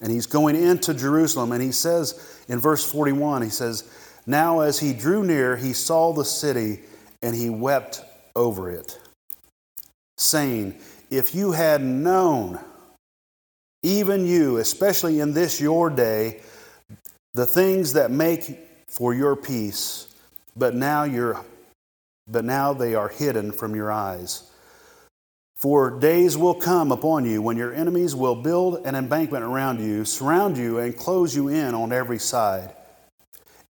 And 0.00 0.10
he's 0.10 0.26
going 0.26 0.56
into 0.56 0.94
Jerusalem, 0.94 1.52
and 1.52 1.62
he 1.62 1.72
says 1.72 2.42
in 2.48 2.58
verse 2.58 2.90
41, 2.90 3.42
he 3.42 3.48
says, 3.48 3.84
Now 4.26 4.60
as 4.60 4.78
he 4.78 4.92
drew 4.92 5.24
near, 5.24 5.56
he 5.56 5.72
saw 5.72 6.12
the 6.12 6.24
city, 6.24 6.80
and 7.22 7.36
he 7.36 7.50
wept 7.50 8.02
over 8.34 8.70
it, 8.70 8.98
saying, 10.16 10.74
If 11.10 11.34
you 11.34 11.52
had 11.52 11.82
known, 11.82 12.58
even 13.82 14.26
you, 14.26 14.58
especially 14.58 15.20
in 15.20 15.34
this 15.34 15.60
your 15.60 15.88
day, 15.88 16.40
the 17.34 17.46
things 17.46 17.92
that 17.94 18.10
make 18.10 18.58
for 18.88 19.14
your 19.14 19.36
peace, 19.36 20.08
but 20.56 20.74
now 20.74 21.04
you're 21.04 21.44
but 22.28 22.44
now 22.44 22.72
they 22.72 22.94
are 22.94 23.08
hidden 23.08 23.50
from 23.50 23.74
your 23.74 23.90
eyes. 23.90 24.51
For 25.62 25.96
days 25.96 26.36
will 26.36 26.56
come 26.56 26.90
upon 26.90 27.24
you 27.24 27.40
when 27.40 27.56
your 27.56 27.72
enemies 27.72 28.16
will 28.16 28.34
build 28.34 28.84
an 28.84 28.96
embankment 28.96 29.44
around 29.44 29.78
you, 29.80 30.04
surround 30.04 30.58
you, 30.58 30.80
and 30.80 30.96
close 30.96 31.36
you 31.36 31.46
in 31.46 31.72
on 31.72 31.92
every 31.92 32.18
side, 32.18 32.74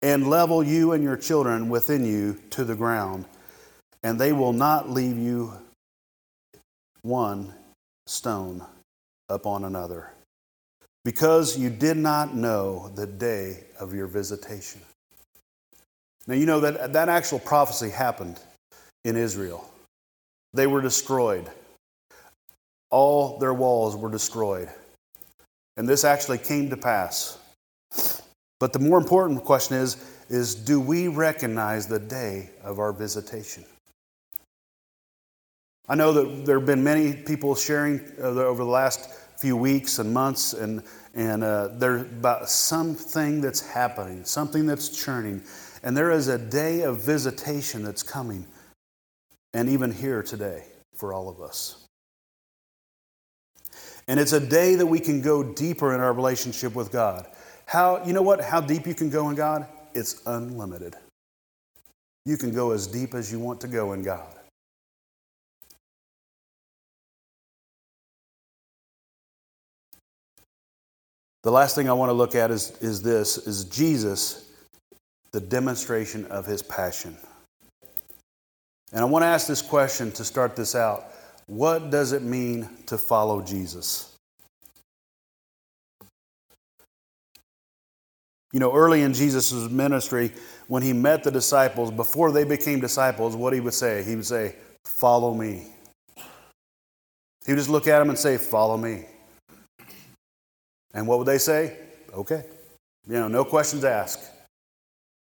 and 0.00 0.31
level 0.31 0.64
you 0.64 0.92
and 0.92 1.05
your 1.05 1.18
children 1.18 1.68
within 1.68 2.07
you 2.07 2.40
to 2.48 2.64
the 2.64 2.74
ground, 2.74 3.26
and 4.02 4.18
they 4.18 4.33
will 4.33 4.55
not 4.55 4.88
leave 4.88 5.18
you 5.18 5.52
one 7.02 7.52
stone 8.07 8.64
upon 9.28 9.64
another, 9.64 10.12
because 11.05 11.59
you 11.59 11.68
did 11.68 11.98
not 11.98 12.35
know 12.35 12.90
the 12.94 13.07
day 13.07 13.64
of 13.78 13.92
your 13.92 14.07
visitation. 14.07 14.81
Now, 16.26 16.37
you 16.37 16.46
know 16.46 16.61
that 16.61 16.94
that 16.94 17.11
actual 17.11 17.38
prophecy 17.38 17.90
happened 17.90 18.40
in 19.05 19.14
Israel. 19.14 19.70
They 20.55 20.66
were 20.66 20.81
destroyed 20.81 21.50
all 22.92 23.38
their 23.38 23.55
walls 23.55 23.96
were 23.96 24.11
destroyed. 24.11 24.68
And 25.76 25.88
this 25.88 26.05
actually 26.05 26.38
came 26.38 26.70
to 26.70 26.76
pass. 26.76 27.38
But 28.61 28.72
the 28.72 28.78
more 28.78 28.98
important 28.98 29.42
question 29.44 29.76
is, 29.76 29.96
is 30.28 30.55
do 30.55 30.78
we 30.78 31.09
recognize 31.09 31.88
the 31.88 31.98
day 31.98 32.50
of 32.62 32.78
our 32.78 32.92
visitation? 32.92 33.64
I 35.88 35.96
know 35.96 36.12
that 36.12 36.46
there 36.46 36.59
have 36.59 36.66
been 36.66 36.85
many 36.85 37.14
people 37.14 37.55
sharing 37.55 38.00
uh, 38.20 38.28
over 38.28 38.62
the 38.62 38.70
last 38.70 39.11
few 39.37 39.57
weeks 39.57 39.98
and 39.98 40.14
months, 40.14 40.52
and, 40.52 40.83
and 41.14 41.42
uh, 41.42 41.68
there's 41.72 42.02
about 42.02 42.48
something 42.48 43.40
that's 43.40 43.61
happening, 43.61 44.24
something 44.24 44.64
that's 44.64 44.90
churning. 44.90 45.42
And 45.83 45.96
there 45.96 46.12
is 46.12 46.28
a 46.28 46.38
day 46.38 46.83
of 46.83 47.00
visitation 47.00 47.83
that's 47.83 48.05
coming, 48.05 48.46
and 49.52 49.68
even 49.68 49.90
here 49.90 50.22
today 50.22 50.64
for 50.94 51.12
all 51.12 51.28
of 51.28 51.40
us. 51.40 51.82
And 54.08 54.18
it's 54.18 54.32
a 54.32 54.40
day 54.40 54.74
that 54.74 54.86
we 54.86 55.00
can 55.00 55.22
go 55.22 55.42
deeper 55.42 55.94
in 55.94 56.00
our 56.00 56.12
relationship 56.12 56.74
with 56.74 56.90
God. 56.90 57.26
How, 57.66 58.04
you 58.04 58.12
know 58.12 58.22
what? 58.22 58.40
How 58.40 58.60
deep 58.60 58.86
you 58.86 58.94
can 58.94 59.10
go 59.10 59.28
in 59.30 59.36
God? 59.36 59.66
It's 59.94 60.22
unlimited. 60.26 60.96
You 62.24 62.36
can 62.36 62.54
go 62.54 62.72
as 62.72 62.86
deep 62.86 63.14
as 63.14 63.30
you 63.32 63.38
want 63.38 63.60
to 63.62 63.68
go 63.68 63.92
in 63.92 64.02
God. 64.02 64.34
The 71.42 71.50
last 71.50 71.74
thing 71.74 71.88
I 71.88 71.92
want 71.92 72.09
to 72.11 72.14
look 72.14 72.36
at 72.36 72.53
is, 72.53 72.70
is 72.80 73.03
this 73.03 73.36
is 73.36 73.64
Jesus, 73.64 74.48
the 75.32 75.40
demonstration 75.40 76.24
of 76.26 76.46
his 76.46 76.62
passion. 76.62 77.16
And 78.92 79.00
I 79.00 79.05
want 79.05 79.24
to 79.24 79.26
ask 79.26 79.48
this 79.48 79.62
question 79.62 80.12
to 80.12 80.24
start 80.24 80.55
this 80.55 80.76
out. 80.76 81.07
What 81.53 81.90
does 81.90 82.12
it 82.12 82.22
mean 82.22 82.66
to 82.86 82.96
follow 82.96 83.42
Jesus? 83.42 84.16
You 88.55 88.59
know, 88.59 88.72
early 88.74 89.03
in 89.03 89.12
Jesus' 89.12 89.68
ministry, 89.68 90.32
when 90.68 90.82
he 90.82 90.94
met 90.94 91.24
the 91.24 91.30
disciples, 91.30 91.90
before 91.90 92.32
they 92.32 92.44
became 92.44 92.80
disciples, 92.80 93.36
what 93.36 93.53
he 93.53 93.61
would 93.61 93.74
say? 93.74 94.03
He 94.03 94.16
would 94.16 94.24
say, 94.24 94.57
Follow 94.86 95.34
me. 95.34 95.66
He 97.44 97.53
would 97.53 97.59
just 97.59 97.68
look 97.68 97.86
at 97.86 97.98
them 97.98 98.09
and 98.09 98.18
say, 98.18 98.38
Follow 98.38 98.78
me. 98.78 99.05
And 100.94 101.07
what 101.07 101.18
would 101.18 101.28
they 101.28 101.36
say? 101.36 101.76
Okay. 102.14 102.46
You 103.07 103.12
know, 103.12 103.28
no 103.28 103.44
questions 103.44 103.84
asked. 103.84 104.30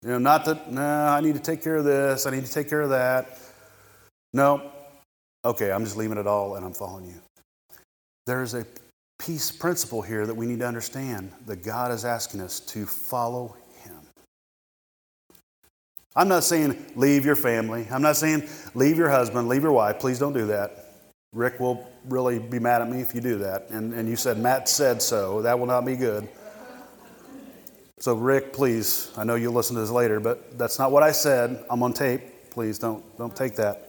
You 0.04 0.10
know, 0.10 0.18
not 0.18 0.44
that, 0.44 0.70
no, 0.70 0.82
I 0.82 1.22
need 1.22 1.36
to 1.36 1.42
take 1.42 1.64
care 1.64 1.78
of 1.78 1.86
this, 1.86 2.26
I 2.26 2.32
need 2.32 2.46
to 2.46 2.52
take 2.52 2.70
care 2.70 2.82
of 2.82 2.90
that. 2.90 3.40
No, 4.34 4.70
okay, 5.46 5.72
I'm 5.72 5.84
just 5.84 5.98
leaving 5.98 6.18
it 6.18 6.28
all 6.28 6.56
and 6.56 6.66
I'm 6.66 6.74
following 6.74 7.06
you. 7.06 7.22
There's 8.26 8.54
a 8.54 8.66
peace 9.18 9.52
principle 9.52 10.02
here 10.02 10.26
that 10.26 10.36
we 10.36 10.46
need 10.46 10.60
to 10.60 10.68
understand 10.68 11.32
that 11.46 11.64
God 11.64 11.92
is 11.92 12.06
asking 12.06 12.42
us 12.42 12.60
to 12.62 12.86
follow 12.86 13.56
Him. 13.84 14.00
I'm 16.16 16.28
not 16.28 16.44
saying 16.44 16.94
leave 16.96 17.26
your 17.26 17.36
family. 17.36 17.88
I'm 17.92 18.02
not 18.02 18.16
saying 18.16 18.48
leave 18.74 18.98
your 18.98 19.10
husband, 19.10 19.48
leave 19.48 19.64
your 19.64 19.72
wife. 19.72 20.00
Please 20.00 20.20
don't 20.20 20.34
do 20.34 20.48
that. 20.48 20.86
Rick 21.34 21.60
will 21.60 21.88
really 22.06 22.40
be 22.40 22.60
mad 22.60 22.82
at 22.82 22.90
me 22.90 23.02
if 23.02 23.14
you 23.14 23.22
do 23.22 23.38
that. 23.40 23.70
And, 23.70 23.94
and 23.94 24.10
you 24.10 24.16
said, 24.16 24.40
Matt 24.40 24.68
said 24.68 25.02
so. 25.02 25.44
That 25.44 25.60
will 25.60 25.68
not 25.68 25.86
be 25.86 25.96
good. 25.96 26.28
So, 28.00 28.16
Rick, 28.16 28.54
please, 28.54 29.12
I 29.18 29.26
know 29.26 29.36
you'll 29.36 29.54
listen 29.54 29.76
to 29.76 29.82
this 29.82 29.92
later, 29.92 30.20
but 30.20 30.58
that's 30.58 30.80
not 30.80 30.92
what 30.92 31.04
I 31.04 31.12
said. 31.12 31.64
I'm 31.70 31.84
on 31.84 31.94
tape. 31.94 32.22
Please 32.50 32.80
don't, 32.80 33.04
don't 33.18 33.36
take 33.36 33.56
that. 33.58 33.89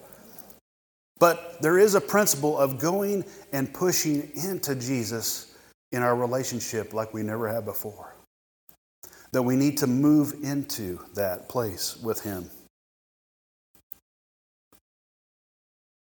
But 1.20 1.60
there 1.60 1.78
is 1.78 1.94
a 1.94 2.00
principle 2.00 2.58
of 2.58 2.78
going 2.78 3.24
and 3.52 3.72
pushing 3.72 4.30
into 4.34 4.74
Jesus 4.74 5.54
in 5.92 6.02
our 6.02 6.16
relationship 6.16 6.94
like 6.94 7.12
we 7.12 7.22
never 7.22 7.46
have 7.46 7.64
before. 7.64 8.16
That 9.32 9.42
we 9.42 9.54
need 9.54 9.76
to 9.78 9.86
move 9.86 10.34
into 10.42 10.98
that 11.14 11.48
place 11.48 11.96
with 11.98 12.22
Him. 12.22 12.50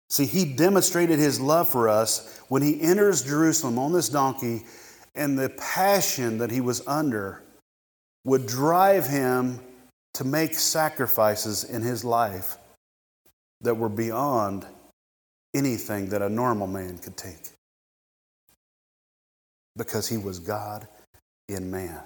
See, 0.10 0.26
He 0.26 0.46
demonstrated 0.46 1.20
His 1.20 1.40
love 1.40 1.70
for 1.70 1.88
us 1.88 2.42
when 2.50 2.64
He 2.64 2.82
enters 2.82 3.24
Jerusalem 3.24 3.78
on 3.78 3.94
this 3.94 4.10
donkey, 4.10 4.66
and 5.16 5.38
the 5.38 5.50
passion 5.50 6.40
that 6.40 6.50
He 6.50 6.60
was 6.60 6.86
under 6.88 7.44
would 8.26 8.48
drive 8.48 9.06
Him 9.06 9.60
to 10.16 10.24
make 10.24 10.56
sacrifices 10.56 11.64
in 11.64 11.84
His 11.84 12.04
life 12.04 12.58
that 13.62 13.76
were 13.76 13.90
beyond 13.90 14.66
anything 15.54 16.10
that 16.10 16.22
a 16.22 16.30
normal 16.30 16.68
man 16.68 16.98
could 16.98 17.18
take 17.18 17.52
because 19.76 20.08
he 20.08 20.18
was 20.18 20.40
God 20.40 20.88
in 21.48 21.70
man. 21.70 22.00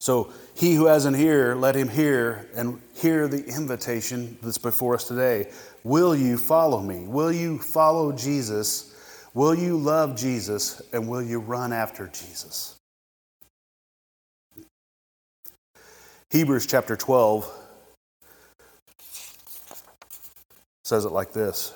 So, 0.00 0.30
he 0.54 0.74
who 0.74 0.84
has 0.84 1.06
an 1.06 1.14
ear, 1.14 1.56
let 1.56 1.74
him 1.74 1.88
hear 1.88 2.46
and 2.54 2.78
hear 2.94 3.26
the 3.26 3.42
invitation 3.46 4.36
that's 4.42 4.58
before 4.58 4.94
us 4.94 5.08
today. 5.08 5.50
Will 5.82 6.14
you 6.14 6.36
follow 6.36 6.82
me? 6.82 7.06
Will 7.06 7.32
you 7.32 7.58
follow 7.58 8.12
Jesus? 8.12 8.94
Will 9.32 9.54
you 9.54 9.78
love 9.78 10.14
Jesus? 10.14 10.82
And 10.92 11.08
will 11.08 11.22
you 11.22 11.40
run 11.40 11.72
after 11.72 12.08
Jesus? 12.08 12.76
Hebrews 16.28 16.66
chapter 16.66 16.96
12 16.96 17.63
says 20.84 21.04
it 21.04 21.12
like 21.12 21.32
this. 21.32 21.72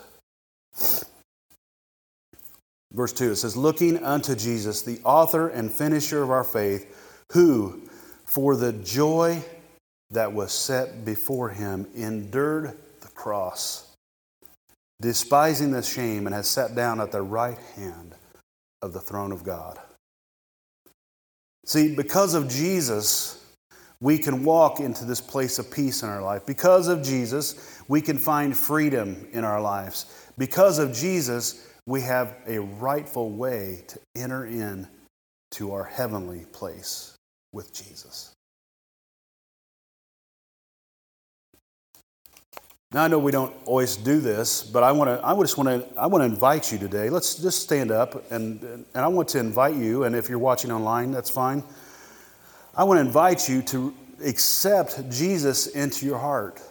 Verse 2.92 3.12
2 3.12 3.32
it 3.32 3.36
says, 3.36 3.56
Looking 3.56 4.02
unto 4.02 4.34
Jesus, 4.34 4.82
the 4.82 5.00
author 5.04 5.48
and 5.48 5.70
finisher 5.70 6.22
of 6.22 6.30
our 6.30 6.44
faith, 6.44 7.24
who, 7.32 7.82
for 8.24 8.56
the 8.56 8.72
joy 8.72 9.42
that 10.10 10.32
was 10.32 10.52
set 10.52 11.04
before 11.04 11.50
him, 11.50 11.86
endured 11.94 12.76
the 13.00 13.08
cross, 13.08 13.94
despising 15.00 15.70
the 15.70 15.82
shame, 15.82 16.26
and 16.26 16.34
has 16.34 16.48
sat 16.48 16.74
down 16.74 17.00
at 17.00 17.12
the 17.12 17.22
right 17.22 17.58
hand 17.76 18.14
of 18.80 18.92
the 18.92 19.00
throne 19.00 19.32
of 19.32 19.44
God. 19.44 19.78
See, 21.66 21.94
because 21.94 22.32
of 22.32 22.48
Jesus, 22.48 23.44
we 24.00 24.18
can 24.18 24.44
walk 24.44 24.80
into 24.80 25.04
this 25.04 25.20
place 25.20 25.58
of 25.58 25.70
peace 25.70 26.02
in 26.02 26.08
our 26.08 26.22
life. 26.22 26.46
Because 26.46 26.88
of 26.88 27.02
Jesus, 27.02 27.82
we 27.88 28.00
can 28.00 28.18
find 28.18 28.56
freedom 28.56 29.26
in 29.32 29.44
our 29.44 29.60
lives. 29.60 30.30
Because 30.38 30.78
of 30.78 30.92
Jesus, 30.92 31.66
we 31.86 32.00
have 32.02 32.36
a 32.46 32.58
rightful 32.58 33.30
way 33.30 33.84
to 33.88 33.98
enter 34.14 34.46
in 34.46 34.86
to 35.52 35.72
our 35.72 35.84
heavenly 35.84 36.44
place 36.52 37.16
with 37.52 37.72
Jesus. 37.72 38.34
Now 42.92 43.04
I 43.04 43.08
know 43.08 43.18
we 43.18 43.32
don't 43.32 43.54
always 43.66 43.96
do 43.96 44.18
this, 44.20 44.62
but 44.62 44.82
I 44.82 44.92
want 44.92 45.10
to. 45.10 45.26
I 45.26 45.38
just 45.40 45.58
want 45.58 45.68
to. 45.68 46.00
I 46.00 46.06
want 46.06 46.22
to 46.22 46.26
invite 46.26 46.72
you 46.72 46.78
today. 46.78 47.10
Let's 47.10 47.34
just 47.34 47.62
stand 47.62 47.90
up, 47.90 48.30
and 48.32 48.62
and 48.62 48.86
I 48.94 49.08
want 49.08 49.28
to 49.30 49.38
invite 49.38 49.74
you. 49.74 50.04
And 50.04 50.16
if 50.16 50.30
you're 50.30 50.38
watching 50.38 50.72
online, 50.72 51.10
that's 51.10 51.28
fine. 51.28 51.62
I 52.78 52.84
want 52.84 52.98
to 52.98 53.00
invite 53.04 53.48
you 53.48 53.60
to 53.62 53.92
accept 54.24 55.10
Jesus 55.10 55.66
into 55.66 56.06
your 56.06 56.18
heart. 56.18 56.62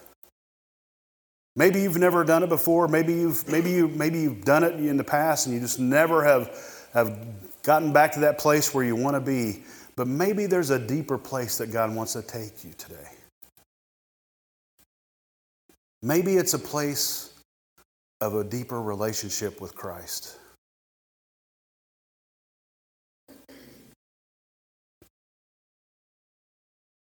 Maybe 1.58 1.82
you've 1.82 1.98
never 1.98 2.24
done 2.24 2.44
it 2.44 2.50
before. 2.50 2.88
Maybe 2.88 3.14
you've, 3.14 3.46
maybe 3.50 3.72
you, 3.72 3.90
maybe 3.90 4.22
you've 4.22 4.46
done 4.46 4.64
it 4.64 4.76
in 4.76 4.96
the 4.96 5.04
past 5.04 5.48
and 5.48 5.54
you 5.54 5.60
just 5.60 5.80
never 5.80 6.24
have, 6.24 6.58
have 6.94 7.20
gotten 7.62 7.92
back 7.92 8.14
to 8.14 8.22
that 8.22 8.38
place 8.38 8.74
where 8.74 8.86
you 8.86 8.96
want 8.96 9.16
to 9.16 9.20
be. 9.20 9.64
But 9.98 10.08
maybe 10.08 10.46
there's 10.46 10.70
a 10.70 10.80
deeper 10.80 11.18
place 11.18 11.58
that 11.58 11.74
God 11.74 11.94
wants 11.94 12.14
to 12.14 12.22
take 12.22 12.64
you 12.64 12.72
today. 12.78 13.10
Maybe 16.02 16.38
it's 16.38 16.54
a 16.54 16.60
place 16.60 17.34
of 18.22 18.36
a 18.36 18.46
deeper 18.46 18.82
relationship 18.82 19.60
with 19.60 19.76
Christ. 19.76 20.37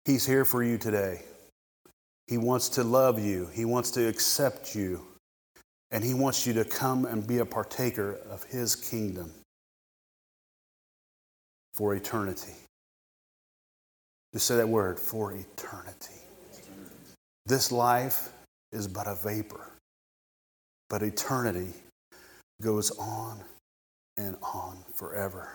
He's 0.05 0.25
here 0.25 0.45
for 0.45 0.63
you 0.63 0.77
today. 0.77 1.21
He 2.27 2.37
wants 2.37 2.69
to 2.69 2.83
love 2.83 3.19
you, 3.19 3.47
He 3.53 3.65
wants 3.65 3.91
to 3.91 4.07
accept 4.07 4.73
you, 4.73 5.01
and 5.91 6.03
He 6.03 6.13
wants 6.13 6.47
you 6.47 6.53
to 6.53 6.65
come 6.65 7.05
and 7.05 7.25
be 7.25 7.39
a 7.39 7.45
partaker 7.45 8.17
of 8.29 8.43
His 8.43 8.75
kingdom 8.75 9.31
for 11.73 11.93
eternity. 11.95 12.53
Just 14.33 14.47
say 14.47 14.55
that 14.55 14.69
word 14.69 14.99
for 14.99 15.33
eternity. 15.33 16.21
This 17.45 17.71
life 17.71 18.29
is 18.71 18.87
but 18.87 19.07
a 19.07 19.15
vapor, 19.15 19.71
but 20.89 21.03
eternity 21.03 21.73
goes 22.61 22.91
on 22.91 23.41
and 24.17 24.37
on 24.41 24.77
forever. 24.95 25.49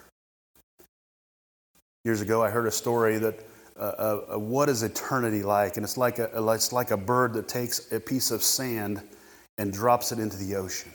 Years 2.04 2.20
ago, 2.20 2.42
I 2.42 2.50
heard 2.50 2.66
a 2.66 2.70
story 2.70 3.18
that 3.18 3.40
what 3.76 4.68
is 4.68 4.82
eternity 4.82 5.42
like? 5.42 5.76
And 5.76 5.84
it's 5.84 5.96
like, 5.96 6.18
a, 6.18 6.30
it's 6.52 6.72
like 6.72 6.90
a 6.90 6.96
bird 6.96 7.34
that 7.34 7.48
takes 7.48 7.92
a 7.92 8.00
piece 8.00 8.30
of 8.30 8.42
sand 8.42 9.02
and 9.58 9.72
drops 9.72 10.12
it 10.12 10.18
into 10.18 10.36
the 10.36 10.56
ocean. 10.56 10.92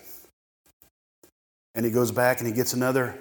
And 1.75 1.85
he 1.85 1.91
goes 1.91 2.11
back 2.11 2.39
and 2.39 2.47
he 2.47 2.53
gets 2.53 2.73
another 2.73 3.17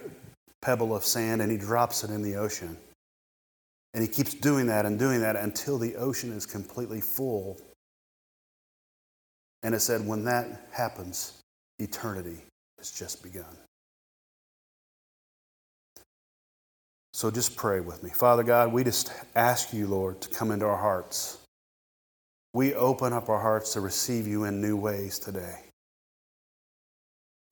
pebble 0.63 0.95
of 0.95 1.05
sand 1.05 1.41
and 1.41 1.51
he 1.51 1.59
drops 1.59 2.05
it 2.05 2.11
in 2.11 2.23
the 2.23 2.37
ocean. 2.37 2.77
And 3.95 4.03
he 4.03 4.09
keeps 4.09 4.35
doing 4.35 4.67
that 4.67 4.87
and 4.87 4.99
doing 4.99 5.21
that 5.21 5.37
until 5.37 5.79
the 5.79 5.97
ocean 5.97 6.33
is 6.33 6.47
completely 6.47 7.01
full. 7.01 7.59
And 9.63 9.75
it 9.75 9.81
said, 9.81 10.07
when 10.07 10.25
that 10.25 10.69
happens, 10.73 11.39
eternity 11.79 12.39
has 12.79 12.91
just 12.91 13.23
begun. 13.23 13.57
So 17.21 17.31
just 17.31 17.55
pray 17.55 17.81
with 17.81 18.03
me. 18.03 18.09
Father 18.09 18.43
God, 18.43 18.73
we 18.73 18.83
just 18.83 19.13
ask 19.37 19.75
you, 19.75 19.87
Lord, 19.87 20.23
to 20.23 20.31
come 20.31 20.51
into 20.51 20.65
our 20.65 20.79
hearts. 20.79 21.37
We 22.55 22.73
open 22.73 23.13
up 23.13 23.29
our 23.29 23.39
hearts 23.39 23.75
to 23.75 23.83
receive 23.83 24.27
you 24.27 24.45
in 24.45 24.63
new 24.63 24.75
ways 24.75 25.19
today. 25.19 25.65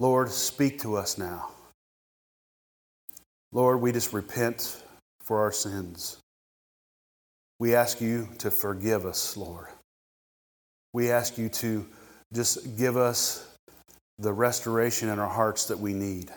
Lord, 0.01 0.31
speak 0.31 0.81
to 0.81 0.97
us 0.97 1.19
now. 1.19 1.51
Lord, 3.53 3.83
we 3.83 3.93
just 3.93 4.15
repent 4.15 4.83
for 5.21 5.43
our 5.43 5.53
sins. 5.53 6.17
We 7.59 7.75
ask 7.75 8.01
you 8.01 8.27
to 8.39 8.51
forgive 8.51 9.05
us, 9.05 9.37
Lord. 9.37 9.67
We 10.95 11.11
ask 11.11 11.37
you 11.37 11.51
to 11.51 11.87
just 12.33 12.79
give 12.79 12.97
us 12.97 13.47
the 14.19 14.33
restoration 14.33 15.11
in 15.11 15.19
our 15.19 15.29
hearts 15.29 15.67
that 15.67 15.79
we 15.79 15.93
need. 15.93 16.31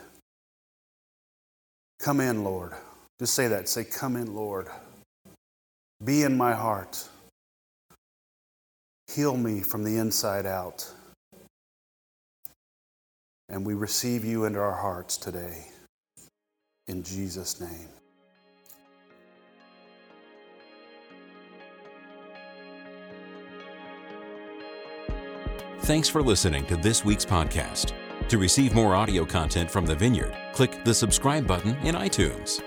Come 1.98 2.20
in, 2.20 2.44
Lord. 2.44 2.74
Just 3.22 3.34
say 3.34 3.46
that. 3.46 3.68
Say, 3.68 3.84
Come 3.84 4.16
in, 4.16 4.34
Lord. 4.34 4.66
Be 6.02 6.24
in 6.24 6.36
my 6.36 6.54
heart. 6.54 7.08
Heal 9.14 9.36
me 9.36 9.60
from 9.60 9.84
the 9.84 9.96
inside 9.98 10.44
out. 10.44 10.92
And 13.48 13.64
we 13.64 13.74
receive 13.74 14.24
you 14.24 14.44
into 14.44 14.58
our 14.58 14.74
hearts 14.74 15.16
today. 15.16 15.68
In 16.88 17.04
Jesus' 17.04 17.60
name. 17.60 17.88
Thanks 25.82 26.08
for 26.08 26.22
listening 26.22 26.66
to 26.66 26.76
this 26.76 27.04
week's 27.04 27.24
podcast. 27.24 27.92
To 28.26 28.38
receive 28.38 28.74
more 28.74 28.96
audio 28.96 29.24
content 29.24 29.70
from 29.70 29.86
the 29.86 29.94
Vineyard, 29.94 30.36
click 30.52 30.82
the 30.82 30.92
subscribe 30.92 31.46
button 31.46 31.76
in 31.84 31.94
iTunes. 31.94 32.60